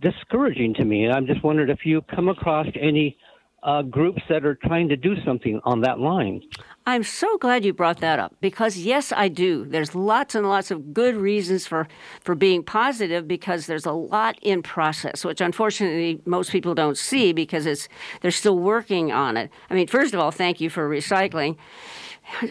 discouraging 0.00 0.74
to 0.74 0.84
me. 0.84 1.04
And 1.04 1.12
I'm 1.12 1.26
just 1.26 1.42
wondering 1.42 1.68
if 1.68 1.84
you 1.84 2.02
come 2.14 2.28
across 2.28 2.66
any 2.80 3.16
uh, 3.62 3.82
groups 3.82 4.22
that 4.28 4.44
are 4.44 4.54
trying 4.54 4.88
to 4.88 4.96
do 4.96 5.14
something 5.24 5.60
on 5.64 5.82
that 5.82 5.98
line. 5.98 6.40
I'm 6.86 7.02
so 7.02 7.36
glad 7.36 7.64
you 7.64 7.74
brought 7.74 8.00
that 8.00 8.18
up 8.18 8.34
because 8.40 8.78
yes, 8.78 9.12
I 9.14 9.28
do. 9.28 9.66
There's 9.66 9.94
lots 9.94 10.34
and 10.34 10.48
lots 10.48 10.70
of 10.70 10.94
good 10.94 11.14
reasons 11.14 11.66
for 11.66 11.86
for 12.22 12.34
being 12.34 12.62
positive 12.62 13.28
because 13.28 13.66
there's 13.66 13.84
a 13.84 13.92
lot 13.92 14.38
in 14.40 14.62
process, 14.62 15.24
which 15.24 15.40
unfortunately 15.40 16.22
most 16.24 16.50
people 16.50 16.74
don't 16.74 16.96
see 16.96 17.32
because 17.32 17.66
it's 17.66 17.88
they're 18.22 18.30
still 18.30 18.58
working 18.58 19.12
on 19.12 19.36
it. 19.36 19.50
I 19.68 19.74
mean, 19.74 19.88
first 19.88 20.14
of 20.14 20.20
all, 20.20 20.30
thank 20.30 20.60
you 20.60 20.70
for 20.70 20.88
recycling. 20.88 21.56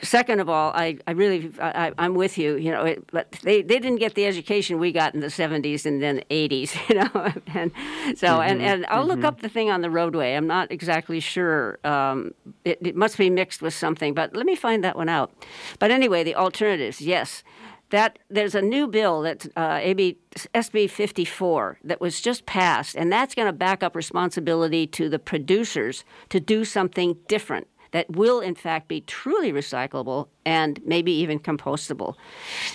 Second 0.02 0.40
of 0.40 0.50
all, 0.50 0.72
I, 0.74 0.98
I 1.08 1.12
really 1.12 1.52
I, 1.60 1.92
I'm 1.98 2.14
with 2.14 2.38
you. 2.38 2.56
You 2.56 2.72
know, 2.72 2.86
it, 2.86 3.06
but 3.12 3.32
they, 3.44 3.62
they 3.62 3.80
didn't 3.80 4.00
get 4.00 4.16
the 4.16 4.26
education 4.26 4.80
we 4.80 4.92
got 4.92 5.14
in 5.14 5.22
the 5.22 5.28
70s 5.28 5.86
and 5.86 6.02
then 6.02 6.22
80s. 6.30 6.78
You 6.90 6.96
know, 6.96 7.32
and 7.54 7.72
so 8.18 8.28
mm-hmm, 8.28 8.42
and, 8.42 8.62
and 8.62 8.86
I'll 8.88 9.02
mm-hmm. 9.02 9.10
look 9.10 9.24
up 9.24 9.42
the 9.42 9.50
thing 9.50 9.70
on 9.70 9.82
the 9.82 9.92
roadway. 9.92 10.34
I'm 10.34 10.48
not 10.48 10.72
exactly 10.72 11.20
sure. 11.20 11.78
Um, 11.84 12.34
it, 12.66 12.80
it 12.82 12.96
must 12.96 13.18
be 13.18 13.30
mixed 13.30 13.62
with 13.62 13.76
something, 13.76 14.16
but 14.16 14.36
let 14.36 14.46
me 14.48 14.56
find 14.56 14.84
that 14.84 14.96
one 14.96 15.08
out. 15.08 15.32
But 15.78 15.92
anyway, 15.92 16.24
the 16.24 16.36
alternatives, 16.36 17.00
yes 17.00 17.44
that 17.90 18.20
there's 18.30 18.56
a 18.56 18.62
new 18.62 18.88
bill 18.88 19.22
that 19.22 19.48
uh, 19.58 19.80
AB 19.82 20.18
SB 20.54 20.90
54 20.90 21.80
that 21.84 22.00
was 22.00 22.22
just 22.22 22.46
passed, 22.46 22.96
and 22.96 23.12
that's 23.12 23.34
going 23.34 23.48
to 23.48 23.54
back 23.54 23.84
up 23.84 23.96
responsibility 23.96 24.86
to 24.88 25.10
the 25.10 25.20
producers 25.20 26.04
to 26.30 26.40
do 26.40 26.64
something 26.64 27.18
different 27.28 27.68
that 27.92 28.10
will, 28.10 28.40
in 28.40 28.56
fact, 28.56 28.88
be 28.88 29.02
truly 29.02 29.52
recyclable 29.52 30.28
and 30.46 30.80
maybe 30.86 31.12
even 31.12 31.40
compostable. 31.40 32.16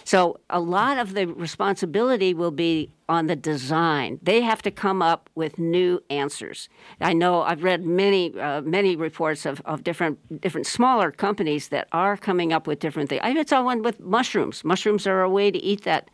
So, 0.05 0.40
a 0.50 0.61
lot 0.61 0.98
of 0.98 1.14
the 1.14 1.27
responsibility 1.27 2.35
will 2.35 2.50
be 2.50 2.92
on 3.09 3.27
the 3.27 3.37
design. 3.37 4.18
They 4.22 4.40
have 4.40 4.62
to 4.62 4.70
come 4.70 5.03
up 5.03 5.29
with 5.35 5.59
new 5.59 6.03
answers. 6.09 6.68
I 7.00 7.12
know 7.12 7.42
I've 7.42 7.62
read 7.62 7.85
many 7.85 8.38
uh, 8.38 8.62
many 8.62 8.96
reports 8.96 9.44
of, 9.44 9.61
of 9.64 9.85
different 9.85 10.40
different 10.40 10.66
smaller 10.66 11.11
companies 11.11 11.68
that 11.68 11.88
are 11.92 12.16
coming 12.16 12.53
up 12.53 12.66
with 12.66 12.79
different 12.79 13.11
things. 13.11 13.20
I 13.24 13.31
even 13.31 13.46
saw 13.46 13.62
one 13.62 13.83
with 13.83 14.00
mushrooms. 14.00 14.64
Mushrooms 14.64 15.07
are 15.07 15.22
a 15.22 15.31
way 15.31 15.50
to 15.50 15.59
eat 15.59 15.85
that 15.85 16.11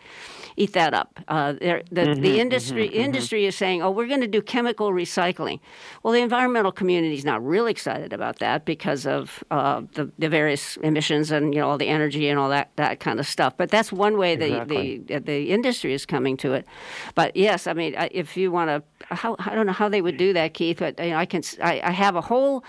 eat 0.60 0.74
that 0.74 0.92
up. 0.92 1.18
Uh, 1.28 1.52
the, 1.52 1.82
mm-hmm, 1.90 2.20
the 2.20 2.38
industry 2.38 2.86
mm-hmm, 2.86 2.94
mm-hmm. 2.94 3.04
industry 3.04 3.40
mm-hmm. 3.40 3.48
is 3.48 3.56
saying, 3.56 3.82
"Oh, 3.82 3.90
we're 3.90 4.06
going 4.06 4.20
to 4.20 4.26
do 4.26 4.42
chemical 4.42 4.92
recycling." 4.92 5.58
Well, 6.02 6.12
the 6.12 6.20
environmental 6.20 6.70
community 6.70 7.14
is 7.14 7.24
not 7.24 7.44
really 7.44 7.70
excited 7.70 8.12
about 8.12 8.38
that 8.40 8.64
because 8.64 9.06
of 9.06 9.42
uh, 9.50 9.82
the, 9.94 10.10
the, 10.18 10.28
various 10.28 10.76
emissions 10.78 11.30
and 11.30 11.54
you 11.54 11.60
know 11.60 11.70
all 11.70 11.78
the 11.78 11.88
energy 11.88 12.28
and 12.28 12.38
all 12.38 12.50
that 12.50 12.70
that 12.76 13.00
kind 13.00 13.18
of 13.18 13.26
stuff. 13.26 13.56
But 13.56 13.70
that's 13.70 13.90
one 13.90 14.18
way 14.18 14.34
exactly. 14.34 14.98
the, 14.98 15.14
the 15.14 15.20
the 15.20 15.50
industry 15.50 15.94
is 15.94 16.04
coming 16.04 16.36
to 16.38 16.52
it. 16.52 16.66
But 17.14 17.36
yes, 17.36 17.66
I 17.66 17.72
mean, 17.72 17.94
if 18.10 18.36
you 18.36 18.52
want 18.52 18.68
to, 18.68 18.82
I 19.10 19.54
don't 19.54 19.66
know 19.66 19.72
how 19.72 19.88
they 19.88 20.02
would 20.02 20.18
do 20.18 20.32
that, 20.34 20.54
Keith. 20.54 20.78
But 20.78 20.98
you 20.98 21.10
know, 21.10 21.16
I 21.16 21.26
can 21.26 21.42
I, 21.62 21.80
I 21.82 21.90
have 21.90 22.16
a 22.16 22.20
whole 22.20 22.64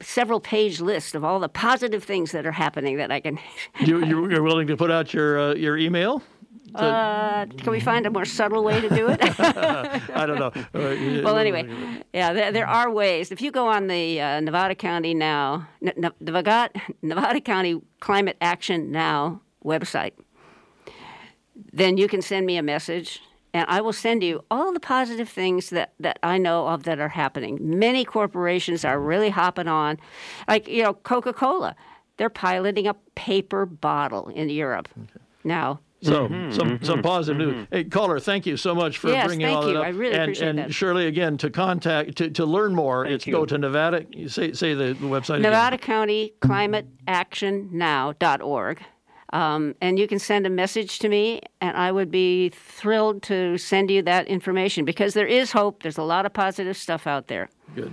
several 0.00 0.40
page 0.40 0.80
list 0.80 1.14
of 1.14 1.24
all 1.24 1.38
the 1.40 1.48
positive 1.48 2.04
things 2.04 2.32
that 2.32 2.44
are 2.44 2.52
happening 2.52 2.96
that 2.96 3.10
I 3.10 3.20
can. 3.20 3.38
you, 3.80 4.04
you're 4.04 4.42
willing 4.42 4.66
to 4.66 4.76
put 4.76 4.90
out 4.90 5.14
your 5.14 5.38
uh, 5.38 5.54
your 5.54 5.78
email? 5.78 6.22
Uh, 6.74 7.46
can 7.46 7.70
we 7.70 7.80
find 7.80 8.06
a 8.06 8.10
more 8.10 8.24
subtle 8.24 8.62
way 8.62 8.80
to 8.80 8.88
do 8.88 9.08
it? 9.08 9.18
I 9.40 10.26
don't 10.26 10.38
know. 10.38 10.52
Well, 11.22 11.36
anyway, 11.36 11.68
yeah, 12.12 12.32
there, 12.32 12.52
there, 12.52 12.66
are 12.66 12.90
ways. 12.90 13.32
If 13.32 13.40
you 13.40 13.50
go 13.50 13.68
on 13.68 13.86
the 13.86 14.20
uh, 14.20 14.40
Nevada 14.40 14.74
County 14.74 15.14
Now, 15.14 15.68
Nevada, 16.20 16.70
Nevada 17.02 17.40
County 17.40 17.80
Climate 18.00 18.36
Action 18.40 18.90
Now 18.90 19.40
website, 19.64 20.12
then 21.72 21.96
you 21.96 22.08
can 22.08 22.22
send 22.22 22.46
me 22.46 22.56
a 22.56 22.62
message 22.62 23.20
and 23.56 23.64
I 23.70 23.80
will 23.80 23.94
send 23.94 24.22
you 24.22 24.44
all 24.50 24.72
the 24.74 24.80
positive 24.80 25.30
things 25.30 25.70
that, 25.70 25.94
that 25.98 26.18
I 26.22 26.36
know 26.36 26.68
of 26.68 26.82
that 26.82 27.00
are 27.00 27.08
happening. 27.08 27.58
Many 27.62 28.04
corporations 28.04 28.84
are 28.84 29.00
really 29.00 29.30
hopping 29.30 29.66
on, 29.66 29.98
like, 30.46 30.68
you 30.68 30.82
know, 30.82 30.92
Coca 30.92 31.32
Cola. 31.32 31.74
They're 32.18 32.28
piloting 32.28 32.86
a 32.86 32.94
paper 33.14 33.64
bottle 33.64 34.28
in 34.28 34.50
Europe 34.50 34.88
okay. 34.98 35.24
now. 35.42 35.80
So 36.06 36.28
mm-hmm, 36.28 36.52
some 36.52 36.68
mm-hmm, 36.68 36.84
some 36.84 37.02
positive 37.02 37.38
news. 37.38 37.54
Mm-hmm. 37.54 37.74
Hey, 37.74 37.84
caller, 37.84 38.20
thank 38.20 38.46
you 38.46 38.56
so 38.56 38.74
much 38.74 38.98
for 38.98 39.08
yes, 39.08 39.26
bringing 39.26 39.48
all 39.48 39.66
you. 39.66 39.74
that 39.74 39.80
up. 39.80 39.86
I 39.86 39.88
really 39.90 40.14
and, 40.14 40.22
appreciate 40.22 40.48
and 40.48 40.58
that. 40.58 40.74
Shirley, 40.74 41.06
again, 41.06 41.36
to 41.38 41.50
contact 41.50 42.16
to, 42.16 42.30
to 42.30 42.46
learn 42.46 42.74
more, 42.74 43.04
thank 43.04 43.16
it's 43.16 43.26
you. 43.26 43.32
go 43.32 43.44
to 43.44 43.58
Nevada. 43.58 44.06
Say 44.28 44.52
say 44.52 44.74
the, 44.74 44.94
the 44.94 45.06
website. 45.06 45.40
Nevada 45.40 45.76
again. 45.76 45.86
County 45.86 46.34
Climate 46.40 46.86
Action 47.06 47.68
Now 47.72 48.14
Now.org. 48.20 48.82
Um, 49.32 49.74
and 49.80 49.98
you 49.98 50.06
can 50.06 50.20
send 50.20 50.46
a 50.46 50.50
message 50.50 51.00
to 51.00 51.08
me, 51.08 51.40
and 51.60 51.76
I 51.76 51.90
would 51.90 52.10
be 52.10 52.50
thrilled 52.50 53.22
to 53.24 53.58
send 53.58 53.90
you 53.90 54.00
that 54.02 54.28
information 54.28 54.84
because 54.84 55.14
there 55.14 55.26
is 55.26 55.50
hope. 55.50 55.82
There's 55.82 55.98
a 55.98 56.04
lot 56.04 56.26
of 56.26 56.32
positive 56.32 56.76
stuff 56.76 57.06
out 57.06 57.26
there. 57.26 57.50
Good. 57.74 57.92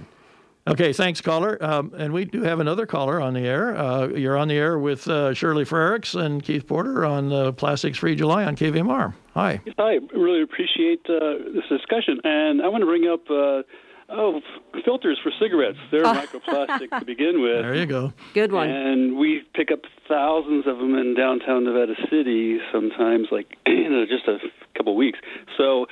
Okay, 0.65 0.93
thanks, 0.93 1.19
caller. 1.19 1.61
Um, 1.61 1.93
and 1.97 2.13
we 2.13 2.23
do 2.23 2.41
have 2.43 2.61
another 2.61 2.85
caller 2.85 3.19
on 3.19 3.33
the 3.33 3.41
air. 3.41 3.75
Uh, 3.75 4.07
you're 4.07 4.37
on 4.37 4.47
the 4.47 4.55
air 4.55 4.79
with 4.79 5.07
uh, 5.09 5.33
Shirley 5.33 5.65
Frerichs 5.65 6.15
and 6.19 6.41
Keith 6.41 6.65
Porter 6.65 7.05
on 7.05 7.33
uh, 7.33 7.51
Plastics 7.51 7.97
Free 7.97 8.15
July 8.15 8.45
on 8.45 8.55
KVMR. 8.55 9.13
Hi. 9.33 9.59
Hi. 9.77 9.99
Really 10.13 10.41
appreciate 10.41 11.01
uh, 11.09 11.51
this 11.53 11.65
discussion. 11.67 12.19
And 12.23 12.61
I 12.61 12.69
want 12.69 12.81
to 12.81 12.85
bring 12.85 13.07
up 13.09 13.29
uh, 13.29 13.63
oh, 14.07 14.39
filters 14.85 15.19
for 15.21 15.33
cigarettes. 15.37 15.79
They're 15.91 16.03
microplastic 16.05 16.97
to 16.97 17.05
begin 17.05 17.41
with. 17.41 17.61
There 17.61 17.75
you 17.75 17.85
go. 17.85 18.13
Good 18.33 18.53
one. 18.53 18.69
And 18.69 19.17
we 19.17 19.43
pick 19.53 19.69
up 19.69 19.81
thousands 20.07 20.65
of 20.65 20.77
them 20.77 20.95
in 20.95 21.13
downtown 21.13 21.65
Nevada 21.65 21.95
City 22.09 22.59
sometimes, 22.71 23.27
like, 23.31 23.57
you 23.67 23.89
know, 23.89 24.05
just 24.05 24.29
a 24.29 24.37
couple 24.77 24.95
weeks. 24.95 25.19
So 25.57 25.87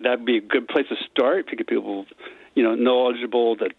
that'd 0.00 0.24
be 0.24 0.36
a 0.36 0.40
good 0.40 0.68
place 0.68 0.86
to 0.88 0.96
start 1.10 1.48
to 1.48 1.56
get 1.56 1.66
people, 1.66 2.06
you 2.54 2.62
know, 2.62 2.76
knowledgeable 2.76 3.56
that 3.56 3.72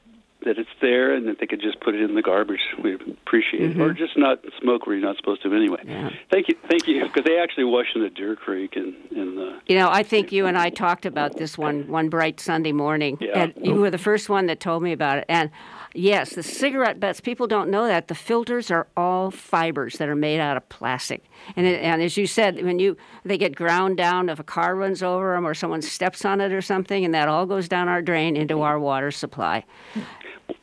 that 0.46 0.58
it's 0.58 0.70
there 0.82 1.14
and 1.14 1.28
that 1.28 1.40
they 1.40 1.48
could 1.48 1.62
just 1.62 1.80
put 1.82 1.94
it 1.96 2.02
in 2.02 2.16
the 2.16 2.22
garbage. 2.22 2.62
We 2.82 2.94
appreciate 2.94 3.72
mm-hmm. 3.72 3.82
it, 3.82 3.84
or 3.84 3.94
just 3.94 4.18
not 4.18 4.40
smoke 4.62 4.88
where 4.88 4.96
you're 4.96 5.06
not 5.06 5.18
supposed 5.18 5.44
to 5.44 5.54
anyway. 5.54 5.82
Yeah. 5.86 6.10
Thank 6.32 6.48
you, 6.48 6.56
thank 6.70 6.88
you, 6.88 7.04
because 7.04 7.26
they 7.26 7.38
actually 7.38 7.66
wash 7.66 7.88
in 7.94 8.02
the 8.02 8.10
Deer 8.10 8.36
Creek 8.36 8.76
and 8.76 8.96
and. 9.12 9.38
Uh, 9.38 9.60
you 9.68 9.76
know, 9.76 9.90
I 9.90 10.04
think 10.04 10.32
you 10.32 10.46
and 10.46 10.58
I 10.58 10.70
talked 10.70 11.06
about 11.06 11.38
this 11.38 11.58
one 11.58 11.88
one 11.88 12.10
bright 12.10 12.40
Sunday 12.40 12.72
morning, 12.72 13.18
yeah. 13.20 13.40
and 13.44 13.54
you 13.62 13.76
were 13.76 13.92
the 13.92 13.98
first 13.98 14.30
one 14.30 14.46
that 14.46 14.60
told 14.60 14.82
me 14.82 14.92
about 14.92 15.18
it, 15.18 15.26
and. 15.28 15.52
Yes, 15.98 16.36
the 16.36 16.44
cigarette 16.44 17.00
butts. 17.00 17.22
People 17.22 17.48
don't 17.48 17.70
know 17.70 17.88
that 17.88 18.10
the 18.10 18.16
filters 18.16 18.70
are 18.70 18.86
all 18.98 19.32
fibers 19.32 19.98
that 19.98 20.10
are 20.10 20.16
made 20.16 20.42
out 20.42 20.58
of 20.58 20.68
plastic, 20.68 21.24
and 21.56 21.66
it, 21.66 21.82
and 21.82 22.02
as 22.02 22.18
you 22.18 22.28
said, 22.28 22.62
when 22.66 22.80
you 22.80 22.98
they 23.24 23.38
get 23.38 23.56
ground 23.56 23.96
down 23.96 24.28
if 24.28 24.38
a 24.38 24.44
car 24.44 24.76
runs 24.76 25.02
over 25.02 25.34
them 25.34 25.48
or 25.48 25.54
someone 25.54 25.82
steps 25.82 26.26
on 26.26 26.42
it 26.42 26.52
or 26.52 26.62
something, 26.62 27.06
and 27.06 27.14
that 27.14 27.30
all 27.30 27.46
goes 27.46 27.70
down 27.70 27.88
our 27.88 28.02
drain 28.02 28.36
into 28.36 28.62
our 28.62 28.78
water 28.78 29.10
supply. 29.10 29.64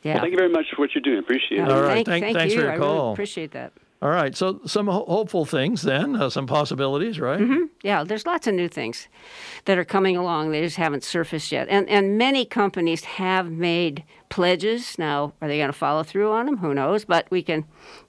Yeah. 0.03 0.13
Well, 0.13 0.21
thank 0.21 0.31
you 0.31 0.37
very 0.37 0.49
much 0.49 0.65
for 0.75 0.81
what 0.81 0.93
you're 0.93 1.01
doing. 1.01 1.19
Appreciate 1.19 1.61
it. 1.61 1.71
All 1.71 1.81
right. 1.81 2.05
Thank, 2.05 2.07
thank, 2.07 2.23
thank 2.25 2.37
thanks 2.37 2.53
you. 2.53 2.59
for 2.59 2.65
your 2.65 2.73
I 2.73 2.77
call. 2.77 2.95
Really 2.95 3.13
appreciate 3.13 3.51
that. 3.51 3.73
All 4.01 4.09
right. 4.09 4.35
So 4.35 4.59
some 4.65 4.87
ho- 4.87 5.05
hopeful 5.07 5.45
things 5.45 5.81
then, 5.81 6.17
uh, 6.17 6.29
some 6.29 6.45
possibilities, 6.45 7.21
right? 7.21 7.39
Mm-hmm. 7.39 7.67
Yeah, 7.83 8.03
there's 8.03 8.25
lots 8.25 8.47
of 8.47 8.53
new 8.53 8.67
things 8.67 9.07
that 9.63 9.77
are 9.77 9.85
coming 9.85 10.17
along. 10.17 10.51
They 10.51 10.59
just 10.59 10.75
haven't 10.75 11.05
surfaced 11.05 11.53
yet. 11.53 11.69
And 11.69 11.87
and 11.87 12.17
many 12.17 12.43
companies 12.43 13.05
have 13.05 13.49
made 13.49 14.03
pledges. 14.27 14.99
Now, 14.99 15.31
are 15.41 15.47
they 15.47 15.57
going 15.57 15.69
to 15.69 15.73
follow 15.73 16.03
through 16.03 16.33
on 16.33 16.47
them? 16.47 16.57
Who 16.57 16.73
knows? 16.73 17.05
But 17.05 17.31
we 17.31 17.41
can 17.41 17.63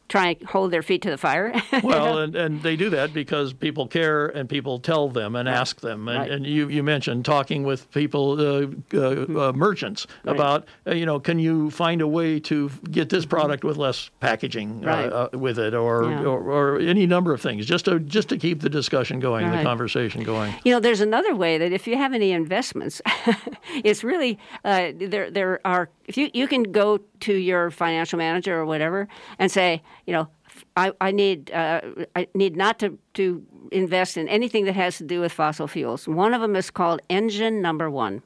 try 0.08 0.28
and 0.28 0.42
hold 0.48 0.70
their 0.70 0.82
feet 0.82 1.02
to 1.02 1.10
the 1.10 1.18
fire. 1.18 1.52
well, 1.82 2.18
and, 2.18 2.36
and 2.36 2.62
they 2.62 2.76
do 2.76 2.90
that 2.90 3.12
because 3.12 3.52
people 3.52 3.86
care 3.86 4.26
and 4.26 4.48
people 4.48 4.78
tell 4.78 5.08
them 5.08 5.34
and 5.34 5.48
right. 5.48 5.54
ask 5.54 5.80
them. 5.80 6.08
And, 6.08 6.18
right. 6.18 6.30
and 6.30 6.46
you, 6.46 6.68
you 6.68 6.82
mentioned 6.82 7.24
talking 7.24 7.64
with 7.64 7.90
people, 7.90 8.40
uh, 8.40 8.66
uh, 8.94 9.48
uh, 9.48 9.52
merchants, 9.52 10.06
right. 10.24 10.34
about, 10.34 10.66
uh, 10.86 10.94
you 10.94 11.06
know, 11.06 11.18
can 11.18 11.38
you 11.38 11.70
find 11.70 12.00
a 12.00 12.08
way 12.08 12.38
to 12.40 12.70
get 12.90 13.08
this 13.08 13.24
product 13.24 13.64
with 13.64 13.76
less 13.76 14.10
packaging 14.20 14.84
uh, 14.86 15.28
uh, 15.32 15.38
with 15.38 15.58
it 15.58 15.74
or, 15.74 16.10
yeah. 16.10 16.24
or, 16.24 16.40
or, 16.40 16.78
any 16.84 17.06
number 17.06 17.32
of 17.32 17.40
things 17.40 17.64
just 17.64 17.86
to, 17.86 17.98
just 18.00 18.28
to 18.28 18.36
keep 18.36 18.60
the 18.60 18.68
discussion 18.68 19.20
going, 19.20 19.50
the 19.50 19.62
conversation 19.62 20.22
going. 20.22 20.54
You 20.64 20.72
know, 20.72 20.80
there's 20.80 21.00
another 21.00 21.34
way 21.34 21.56
that 21.56 21.72
if 21.72 21.86
you 21.86 21.96
have 21.96 22.12
any 22.12 22.32
investments, 22.32 23.00
it's 23.84 24.04
really, 24.04 24.38
there, 24.62 25.30
there 25.30 25.60
are, 25.64 25.88
if 26.06 26.16
you, 26.16 26.30
you 26.34 26.46
can 26.46 26.64
go 26.64 26.98
to 27.20 27.34
your 27.34 27.70
financial 27.70 28.18
manager 28.18 28.58
or 28.58 28.66
whatever 28.66 29.08
and 29.38 29.50
say, 29.50 29.82
you 30.06 30.12
know, 30.12 30.28
I, 30.76 30.92
I 31.00 31.10
need 31.10 31.50
uh, 31.50 31.80
I 32.14 32.28
need 32.34 32.56
not 32.56 32.78
to, 32.80 32.98
to 33.14 33.44
invest 33.72 34.16
in 34.16 34.28
anything 34.28 34.64
that 34.66 34.74
has 34.74 34.98
to 34.98 35.04
do 35.04 35.20
with 35.20 35.32
fossil 35.32 35.66
fuels. 35.66 36.06
One 36.06 36.34
of 36.34 36.40
them 36.40 36.54
is 36.54 36.70
called 36.70 37.00
Engine 37.08 37.60
Number 37.60 37.90
One. 37.90 38.22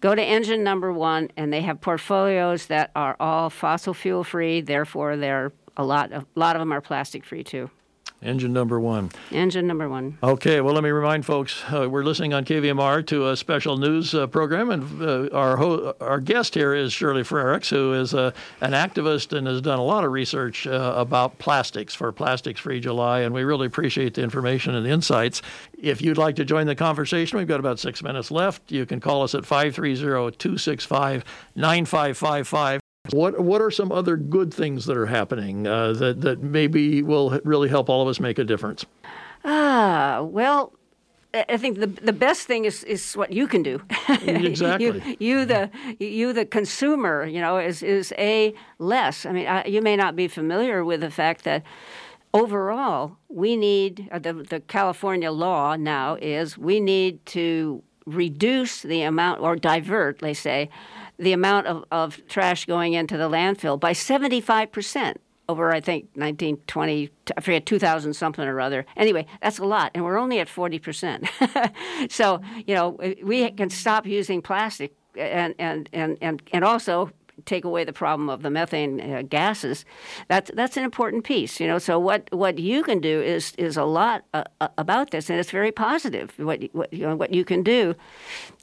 Go 0.00 0.14
to 0.14 0.22
Engine 0.22 0.62
Number 0.62 0.92
One, 0.92 1.30
and 1.36 1.52
they 1.52 1.62
have 1.62 1.80
portfolios 1.80 2.66
that 2.66 2.90
are 2.94 3.16
all 3.20 3.50
fossil 3.50 3.94
fuel 3.94 4.24
free. 4.24 4.60
Therefore, 4.60 5.16
they're 5.16 5.52
a 5.76 5.84
lot 5.84 6.12
of 6.12 6.22
a 6.36 6.38
lot 6.38 6.56
of 6.56 6.60
them 6.60 6.72
are 6.72 6.80
plastic 6.80 7.24
free 7.24 7.44
too. 7.44 7.70
Engine 8.22 8.52
number 8.52 8.80
one. 8.80 9.10
Engine 9.30 9.66
number 9.66 9.88
one. 9.88 10.16
Okay, 10.22 10.60
well, 10.60 10.72
let 10.74 10.82
me 10.82 10.90
remind 10.90 11.26
folks 11.26 11.62
uh, 11.70 11.88
we're 11.88 12.02
listening 12.02 12.32
on 12.32 12.44
KVMR 12.44 13.06
to 13.08 13.28
a 13.28 13.36
special 13.36 13.76
news 13.76 14.14
uh, 14.14 14.26
program, 14.26 14.70
and 14.70 15.02
uh, 15.02 15.28
our 15.36 15.56
ho- 15.56 15.94
our 16.00 16.18
guest 16.18 16.54
here 16.54 16.74
is 16.74 16.92
Shirley 16.92 17.22
Frerichs, 17.22 17.68
who 17.68 17.92
is 17.92 18.14
uh, 18.14 18.32
an 18.62 18.72
activist 18.72 19.36
and 19.36 19.46
has 19.46 19.60
done 19.60 19.78
a 19.78 19.84
lot 19.84 20.02
of 20.04 20.12
research 20.12 20.66
uh, 20.66 20.94
about 20.96 21.38
plastics 21.38 21.94
for 21.94 22.10
Plastics 22.10 22.58
Free 22.60 22.80
July, 22.80 23.20
and 23.20 23.34
we 23.34 23.44
really 23.44 23.66
appreciate 23.66 24.14
the 24.14 24.22
information 24.22 24.74
and 24.74 24.86
the 24.86 24.90
insights. 24.90 25.42
If 25.78 26.00
you'd 26.00 26.18
like 26.18 26.36
to 26.36 26.44
join 26.44 26.66
the 26.66 26.74
conversation, 26.74 27.38
we've 27.38 27.46
got 27.46 27.60
about 27.60 27.78
six 27.78 28.02
minutes 28.02 28.30
left. 28.30 28.72
You 28.72 28.86
can 28.86 28.98
call 28.98 29.22
us 29.22 29.34
at 29.34 29.44
530 29.44 30.36
265 30.36 31.24
9555. 31.54 32.80
What 33.12 33.40
what 33.40 33.60
are 33.60 33.70
some 33.70 33.92
other 33.92 34.16
good 34.16 34.52
things 34.52 34.86
that 34.86 34.96
are 34.96 35.06
happening 35.06 35.66
uh, 35.66 35.92
that 35.94 36.20
that 36.22 36.42
maybe 36.42 37.02
will 37.02 37.40
really 37.44 37.68
help 37.68 37.88
all 37.88 38.02
of 38.02 38.08
us 38.08 38.20
make 38.20 38.38
a 38.38 38.44
difference? 38.44 38.84
Ah, 39.44 40.22
well, 40.22 40.72
I 41.48 41.56
think 41.56 41.78
the 41.78 41.86
the 41.86 42.12
best 42.12 42.46
thing 42.46 42.64
is, 42.64 42.84
is 42.84 43.14
what 43.14 43.32
you 43.32 43.46
can 43.46 43.62
do. 43.62 43.82
Exactly. 44.20 45.16
you, 45.18 45.38
you 45.40 45.44
the 45.44 45.70
you 45.98 46.32
the 46.32 46.46
consumer, 46.46 47.26
you 47.26 47.40
know, 47.40 47.58
is 47.58 47.82
is 47.82 48.12
a 48.18 48.54
less. 48.78 49.26
I 49.26 49.32
mean, 49.32 49.46
I, 49.46 49.64
you 49.66 49.82
may 49.82 49.96
not 49.96 50.16
be 50.16 50.28
familiar 50.28 50.84
with 50.84 51.00
the 51.00 51.10
fact 51.10 51.44
that 51.44 51.62
overall 52.32 53.16
we 53.28 53.56
need 53.56 54.08
uh, 54.10 54.18
the 54.18 54.32
the 54.32 54.60
California 54.60 55.30
law 55.30 55.76
now 55.76 56.16
is 56.20 56.56
we 56.56 56.80
need 56.80 57.24
to 57.26 57.82
reduce 58.06 58.82
the 58.82 59.02
amount 59.02 59.40
or 59.40 59.56
divert, 59.56 60.20
they 60.20 60.34
say, 60.34 60.70
the 61.18 61.32
amount 61.32 61.66
of, 61.66 61.84
of 61.90 62.26
trash 62.28 62.66
going 62.66 62.92
into 62.92 63.16
the 63.16 63.28
landfill 63.28 63.78
by 63.78 63.92
75 63.92 64.72
percent 64.72 65.20
over 65.48 65.72
I 65.72 65.80
think 65.80 66.04
1920 66.14 67.10
I 67.36 67.40
forget 67.40 67.66
2000 67.66 68.14
something 68.14 68.44
or 68.44 68.60
other. 68.60 68.84
Anyway, 68.96 69.26
that's 69.40 69.58
a 69.58 69.64
lot 69.64 69.92
and 69.94 70.04
we're 70.04 70.18
only 70.18 70.40
at 70.40 70.48
40%. 70.48 72.10
so, 72.10 72.40
you 72.66 72.74
know, 72.74 72.98
we 73.22 73.50
can 73.50 73.70
stop 73.70 74.06
using 74.06 74.42
plastic 74.42 74.92
and 75.16 75.54
and 75.58 75.88
and 75.92 76.18
and, 76.20 76.42
and 76.52 76.64
also 76.64 77.10
take 77.46 77.64
away 77.64 77.84
the 77.84 77.92
problem 77.92 78.28
of 78.28 78.42
the 78.42 78.50
methane 78.50 79.00
uh, 79.00 79.22
gases. 79.22 79.84
That's 80.28 80.50
that's 80.54 80.76
an 80.76 80.84
important 80.84 81.24
piece, 81.24 81.60
you 81.60 81.66
know. 81.66 81.78
So 81.78 81.98
what, 81.98 82.28
what 82.32 82.58
you 82.58 82.82
can 82.82 83.00
do 83.00 83.22
is 83.22 83.52
is 83.56 83.76
a 83.76 83.84
lot 83.84 84.24
uh, 84.34 84.44
uh 84.60 84.68
about 84.76 85.10
this, 85.12 85.30
and 85.30 85.38
it's 85.38 85.50
very 85.50 85.72
positive. 85.72 86.32
What 86.36 86.62
what 86.72 86.92
you, 86.92 87.06
know, 87.06 87.16
what 87.16 87.32
you 87.32 87.44
can 87.44 87.62
do, 87.62 87.94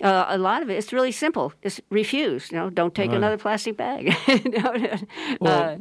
uh, 0.01 0.25
a 0.27 0.37
lot 0.37 0.61
of 0.61 0.69
it, 0.69 0.75
it's 0.75 0.93
really 0.93 1.11
simple. 1.11 1.53
It's 1.63 1.81
refuse. 1.89 2.51
You 2.51 2.57
know, 2.57 2.69
don't 2.69 2.93
take 2.93 3.09
right. 3.09 3.17
another 3.17 3.37
plastic 3.37 3.77
bag. 3.77 4.15
well, 5.39 5.79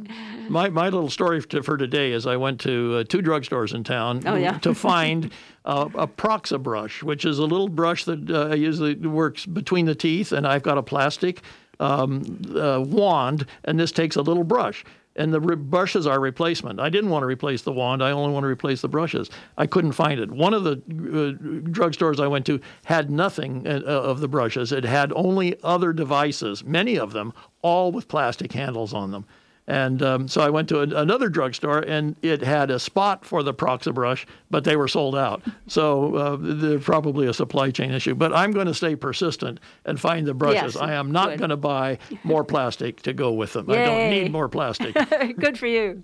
my 0.49 0.69
my 0.69 0.85
little 0.85 1.09
story 1.09 1.41
for 1.41 1.77
today 1.77 2.13
is 2.13 2.25
I 2.25 2.37
went 2.37 2.59
to 2.61 2.97
uh, 2.97 3.03
two 3.03 3.21
drugstores 3.21 3.75
in 3.75 3.83
town 3.83 4.23
oh, 4.25 4.35
yeah. 4.35 4.57
to 4.59 4.73
find. 4.89 5.31
Uh, 5.65 5.87
a 5.95 6.05
Proxabrush, 6.05 7.03
which 7.03 7.23
is 7.23 7.39
a 7.39 7.43
little 7.43 7.69
brush 7.69 8.03
that 8.03 8.29
uh, 8.29 8.53
usually 8.53 8.95
works 8.95 9.45
between 9.45 9.85
the 9.85 9.95
teeth, 9.95 10.33
and 10.33 10.45
I've 10.45 10.61
got 10.61 10.77
a 10.77 10.83
plastic 10.83 11.41
um, 11.83 12.41
uh, 12.55 12.83
wand, 12.85 13.45
and 13.65 13.79
this 13.79 13.91
takes 13.91 14.15
a 14.15 14.21
little 14.21 14.43
brush. 14.43 14.83
And 15.15 15.31
the 15.31 15.39
re- 15.39 15.55
brushes 15.55 16.07
are 16.07 16.19
replacement. 16.19 16.79
I 16.79 16.89
didn't 16.89 17.11
want 17.11 17.21
to 17.21 17.27
replace 17.27 17.61
the 17.61 17.71
wand. 17.71 18.01
I 18.01 18.11
only 18.11 18.33
want 18.33 18.45
to 18.45 18.47
replace 18.47 18.81
the 18.81 18.87
brushes. 18.87 19.29
I 19.57 19.67
couldn't 19.67 19.91
find 19.91 20.19
it. 20.19 20.31
One 20.31 20.55
of 20.55 20.63
the 20.63 20.71
uh, 20.71 21.37
drugstores 21.69 22.19
I 22.19 22.27
went 22.27 22.47
to 22.47 22.59
had 22.85 23.11
nothing 23.11 23.67
uh, 23.67 23.81
of 23.81 24.21
the 24.21 24.27
brushes. 24.27 24.71
It 24.71 24.85
had 24.85 25.13
only 25.15 25.61
other 25.61 25.93
devices, 25.93 26.63
many 26.63 26.97
of 26.97 27.13
them, 27.13 27.31
all 27.61 27.91
with 27.91 28.07
plastic 28.07 28.53
handles 28.53 28.93
on 28.93 29.11
them. 29.11 29.25
And 29.67 30.01
um, 30.03 30.27
so 30.27 30.41
I 30.41 30.49
went 30.49 30.67
to 30.69 30.79
a, 30.79 31.01
another 31.01 31.29
drugstore, 31.29 31.79
and 31.79 32.15
it 32.21 32.41
had 32.41 32.69
a 32.69 32.79
spot 32.79 33.25
for 33.25 33.43
the 33.43 33.53
Proxabrush, 33.53 34.25
but 34.49 34.65
they 34.65 34.75
were 34.75 34.89
sold 34.89 35.15
out. 35.15 35.41
So 35.67 36.15
uh, 36.15 36.37
there's 36.39 36.83
probably 36.83 37.27
a 37.27 37.33
supply 37.33 37.71
chain 37.71 37.91
issue. 37.91 38.13
But 38.13 38.33
I'm 38.33 38.51
going 38.51 38.67
to 38.67 38.73
stay 38.73 38.95
persistent 38.95 39.59
and 39.85 39.99
find 39.99 40.27
the 40.27 40.33
brushes. 40.33 40.75
Yes, 40.75 40.75
I 40.75 40.93
am 40.93 41.11
not 41.11 41.37
going 41.37 41.49
to 41.49 41.57
buy 41.57 41.97
more 42.23 42.43
plastic 42.53 43.01
to 43.03 43.13
go 43.13 43.31
with 43.31 43.53
them. 43.53 43.69
Yay. 43.69 43.81
I 43.81 43.85
don't 43.85 44.09
need 44.09 44.31
more 44.31 44.49
plastic. 44.49 44.95
good 45.37 45.57
for 45.57 45.67
you. 45.67 46.03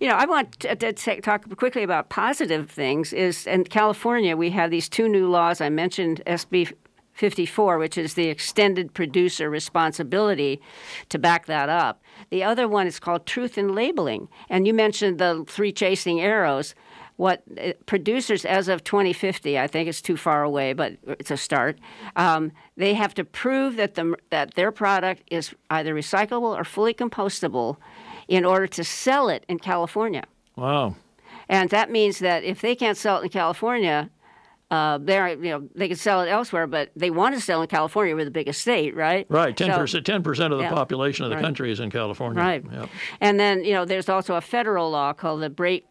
You 0.00 0.08
know, 0.08 0.16
I 0.16 0.26
want 0.26 0.58
to, 0.60 0.74
to 0.74 1.20
talk 1.20 1.56
quickly 1.56 1.84
about 1.84 2.08
positive 2.08 2.68
things. 2.70 3.12
Is 3.12 3.46
in 3.46 3.64
California 3.64 4.36
we 4.36 4.50
have 4.50 4.70
these 4.70 4.88
two 4.88 5.08
new 5.08 5.28
laws. 5.28 5.60
I 5.60 5.68
mentioned 5.68 6.20
SB 6.26 6.72
54, 7.18 7.78
which 7.78 7.98
is 7.98 8.14
the 8.14 8.28
extended 8.28 8.94
producer 8.94 9.50
responsibility 9.50 10.60
to 11.08 11.18
back 11.18 11.46
that 11.46 11.68
up. 11.68 12.00
The 12.30 12.44
other 12.44 12.68
one 12.68 12.86
is 12.86 13.00
called 13.00 13.26
truth 13.26 13.58
in 13.58 13.74
labeling. 13.74 14.28
And 14.48 14.66
you 14.66 14.72
mentioned 14.72 15.18
the 15.18 15.44
three 15.46 15.72
chasing 15.72 16.20
arrows. 16.20 16.74
What 17.16 17.42
uh, 17.60 17.72
producers, 17.86 18.44
as 18.44 18.68
of 18.68 18.84
2050, 18.84 19.58
I 19.58 19.66
think 19.66 19.88
it's 19.88 20.00
too 20.00 20.16
far 20.16 20.44
away, 20.44 20.72
but 20.72 20.92
it's 21.04 21.32
a 21.32 21.36
start. 21.36 21.80
Um, 22.14 22.52
they 22.76 22.94
have 22.94 23.12
to 23.14 23.24
prove 23.24 23.74
that 23.74 23.96
the 23.96 24.14
that 24.30 24.54
their 24.54 24.70
product 24.70 25.24
is 25.28 25.52
either 25.68 25.92
recyclable 25.96 26.56
or 26.56 26.62
fully 26.62 26.94
compostable, 26.94 27.78
in 28.28 28.44
order 28.44 28.68
to 28.68 28.84
sell 28.84 29.28
it 29.28 29.44
in 29.48 29.58
California. 29.58 30.24
Wow. 30.54 30.94
And 31.48 31.70
that 31.70 31.90
means 31.90 32.18
that 32.18 32.44
if 32.44 32.60
they 32.60 32.76
can't 32.76 32.96
sell 32.96 33.18
it 33.18 33.24
in 33.24 33.30
California, 33.30 34.10
uh, 34.70 34.98
they 34.98 35.16
you 35.30 35.50
know 35.50 35.68
they 35.74 35.88
can 35.88 35.96
sell 35.96 36.20
it 36.20 36.28
elsewhere, 36.28 36.66
but 36.66 36.90
they 36.94 37.10
want 37.10 37.34
to 37.34 37.40
sell 37.40 37.62
in 37.62 37.68
California. 37.68 38.14
We're 38.14 38.26
the 38.26 38.30
biggest 38.30 38.60
state, 38.60 38.94
right? 38.94 39.26
Right, 39.30 39.56
ten 39.56 39.72
percent. 39.72 40.04
Ten 40.04 40.22
percent 40.22 40.52
of 40.52 40.58
the 40.58 40.64
yeah, 40.64 40.74
population 40.74 41.24
of 41.24 41.30
the 41.30 41.36
right. 41.36 41.44
country 41.44 41.72
is 41.72 41.80
in 41.80 41.90
California. 41.90 42.42
Right. 42.42 42.64
Yep. 42.70 42.90
And 43.20 43.40
then 43.40 43.64
you 43.64 43.72
know 43.72 43.86
there's 43.86 44.08
also 44.10 44.34
a 44.34 44.42
federal 44.42 44.90
law 44.90 45.14
called 45.14 45.40
the 45.40 45.48
break 45.48 45.86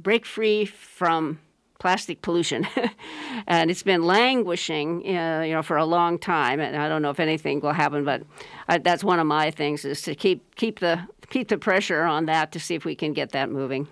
break 0.00 0.26
free 0.26 0.64
from 0.64 1.38
plastic 1.78 2.22
pollution, 2.22 2.66
and 3.46 3.70
it's 3.70 3.84
been 3.84 4.02
languishing, 4.02 5.02
uh, 5.16 5.42
you 5.42 5.52
know, 5.52 5.62
for 5.62 5.76
a 5.76 5.84
long 5.84 6.18
time. 6.18 6.58
And 6.58 6.76
I 6.76 6.88
don't 6.88 7.02
know 7.02 7.10
if 7.10 7.20
anything 7.20 7.60
will 7.60 7.72
happen, 7.72 8.04
but 8.04 8.22
I, 8.68 8.78
that's 8.78 9.04
one 9.04 9.20
of 9.20 9.26
my 9.28 9.52
things 9.52 9.84
is 9.84 10.02
to 10.02 10.16
keep 10.16 10.56
keep 10.56 10.80
the 10.80 11.06
keep 11.30 11.46
the 11.46 11.58
pressure 11.58 12.02
on 12.02 12.26
that 12.26 12.50
to 12.52 12.58
see 12.58 12.74
if 12.74 12.84
we 12.84 12.96
can 12.96 13.12
get 13.12 13.30
that 13.30 13.48
moving. 13.48 13.86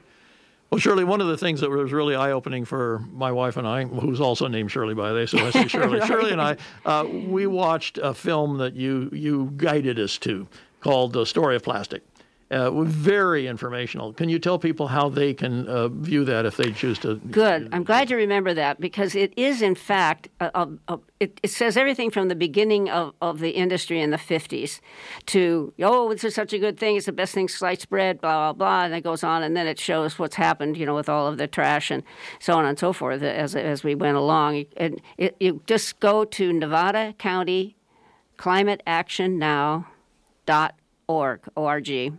Well, 0.71 0.79
Shirley, 0.79 1.03
one 1.03 1.21
of 1.21 1.27
the 1.27 1.37
things 1.37 1.61
that 1.63 1.71
was 1.71 1.93
really 1.93 2.15
eye 2.15 2.31
opening 2.31 2.65
for 2.65 3.01
my 3.13 3.33
wife 3.33 3.57
and 3.57 3.67
I, 3.67 3.85
who's 3.85 4.21
also 4.21 4.47
named 4.47 4.71
Shirley, 4.71 4.95
by 4.95 5.09
the 5.09 5.17
way, 5.17 5.27
so 5.27 5.39
I 5.39 5.51
say 5.51 5.67
Shirley. 5.67 5.99
right. 5.99 6.07
Shirley 6.09 6.31
and 6.31 6.41
I, 6.41 6.57
uh, 6.85 7.05
we 7.05 7.49
watched 7.49 7.99
a 7.99 8.15
film 8.15 8.59
that 8.59 8.75
you, 8.77 9.11
you 9.13 9.53
guided 9.57 9.99
us 9.99 10.17
to 10.19 10.47
called 10.81 11.13
The 11.13 11.27
Story 11.27 11.57
of 11.57 11.65
Plastic. 11.65 12.03
Uh, 12.51 12.83
very 12.83 13.47
informational. 13.47 14.13
Can 14.13 14.29
you 14.29 14.41
tell 14.41 14.59
people 14.59 14.89
how 14.89 15.09
they 15.09 15.33
can 15.33 15.69
uh, 15.69 15.87
view 15.87 16.25
that 16.25 16.45
if 16.45 16.57
they 16.57 16.73
choose 16.73 16.99
to? 16.99 17.15
Good. 17.31 17.69
I'm 17.71 17.85
glad 17.85 18.11
you 18.11 18.17
remember 18.17 18.53
that 18.55 18.81
because 18.81 19.15
it 19.15 19.33
is, 19.37 19.63
in 19.63 19.77
fact, 19.77 20.29
a, 20.41 20.67
a, 20.89 20.99
it, 21.21 21.39
it, 21.45 21.51
says 21.51 21.77
everything 21.77 22.11
from 22.11 22.27
the 22.27 22.35
beginning 22.35 22.91
of, 22.91 23.15
of 23.23 23.39
the 23.39 23.51
industry 23.51 24.01
in 24.01 24.11
the 24.11 24.17
50s 24.17 24.81
to, 25.27 25.73
oh, 25.79 26.13
this 26.13 26.25
is 26.25 26.35
such 26.35 26.53
a 26.53 26.59
good 26.59 26.77
thing. 26.77 26.97
It's 26.97 27.07
the 27.07 27.13
best 27.13 27.35
thing 27.35 27.47
sliced 27.47 27.89
bread, 27.89 28.21
blah, 28.21 28.53
blah, 28.53 28.53
blah. 28.53 28.85
And 28.87 28.95
it 28.95 29.03
goes 29.03 29.23
on. 29.23 29.45
And 29.45 29.57
then 29.57 29.69
it 29.69 29.79
shows 29.79 30.19
what's 30.19 30.35
happened, 30.35 30.77
you 30.77 30.85
know, 30.85 30.97
with 30.97 31.09
all 31.09 31.29
of 31.29 31.39
the 31.39 31.47
trash 31.47 31.89
and 31.89 32.03
so 32.41 32.55
on 32.55 32.65
and 32.65 32.77
so 32.77 32.93
forth 32.93 33.23
as, 33.23 33.55
as 33.55 33.85
we 33.85 33.95
went 33.95 34.17
along. 34.17 34.65
And 34.77 35.01
it, 35.19 35.37
you 35.39 35.63
just 35.69 36.01
go 36.01 36.25
to 36.25 36.53
Nevada 36.53 37.15
County 37.17 37.77
Climate 38.39 38.83
Action 38.89 39.39
Now 39.39 39.87
dot 40.47 40.75
org, 41.07 41.43
O-R-G 41.57 42.13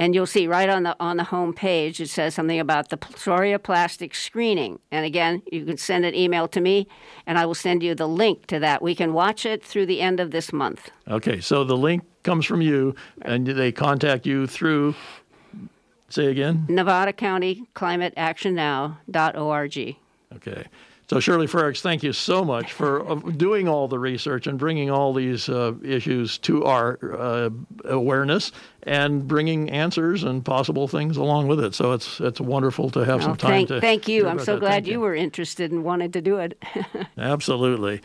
and 0.00 0.14
you'll 0.14 0.26
see 0.26 0.48
right 0.48 0.68
on 0.68 0.82
the 0.82 0.96
on 0.98 1.18
the 1.18 1.24
home 1.24 1.52
page 1.52 2.00
it 2.00 2.08
says 2.08 2.34
something 2.34 2.58
about 2.58 2.88
the 2.88 2.98
story 3.14 3.52
of 3.52 3.62
plastic 3.62 4.14
screening. 4.14 4.80
And 4.90 5.04
again, 5.04 5.42
you 5.52 5.64
can 5.64 5.76
send 5.76 6.04
an 6.04 6.14
email 6.14 6.48
to 6.48 6.60
me, 6.60 6.88
and 7.26 7.38
I 7.38 7.46
will 7.46 7.54
send 7.54 7.82
you 7.82 7.94
the 7.94 8.08
link 8.08 8.46
to 8.46 8.58
that. 8.60 8.82
We 8.82 8.94
can 8.94 9.12
watch 9.12 9.46
it 9.46 9.62
through 9.62 9.86
the 9.86 10.00
end 10.00 10.18
of 10.18 10.30
this 10.30 10.52
month. 10.52 10.90
Okay, 11.06 11.40
so 11.40 11.62
the 11.62 11.76
link 11.76 12.02
comes 12.22 12.46
from 12.46 12.62
you, 12.62 12.96
and 13.22 13.46
they 13.46 13.70
contact 13.70 14.26
you 14.26 14.46
through. 14.46 14.94
Say 16.08 16.26
again. 16.26 16.66
Nevada 16.68 17.12
County 17.12 17.62
Climate 17.74 18.14
Action 18.16 18.54
Now.org. 18.54 19.96
Okay. 20.34 20.64
So, 21.10 21.18
Shirley 21.18 21.48
Frerichs, 21.48 21.80
thank 21.80 22.04
you 22.04 22.12
so 22.12 22.44
much 22.44 22.72
for 22.72 23.04
uh, 23.04 23.16
doing 23.16 23.66
all 23.66 23.88
the 23.88 23.98
research 23.98 24.46
and 24.46 24.56
bringing 24.56 24.92
all 24.92 25.12
these 25.12 25.48
uh, 25.48 25.72
issues 25.82 26.38
to 26.38 26.64
our 26.66 27.00
uh, 27.18 27.50
awareness 27.86 28.52
and 28.84 29.26
bringing 29.26 29.70
answers 29.70 30.22
and 30.22 30.44
possible 30.44 30.86
things 30.86 31.16
along 31.16 31.48
with 31.48 31.58
it. 31.58 31.74
So 31.74 31.94
it's 31.94 32.20
it's 32.20 32.40
wonderful 32.40 32.90
to 32.90 33.00
have 33.00 33.24
some 33.24 33.36
time 33.36 33.50
thank, 33.50 33.68
to. 33.68 33.80
Thank 33.80 34.06
you. 34.06 34.28
I'm 34.28 34.38
so 34.38 34.56
glad 34.60 34.86
you, 34.86 34.92
you 34.92 35.00
were 35.00 35.16
interested 35.16 35.72
and 35.72 35.82
wanted 35.82 36.12
to 36.12 36.20
do 36.20 36.36
it. 36.36 36.62
Absolutely. 37.18 38.00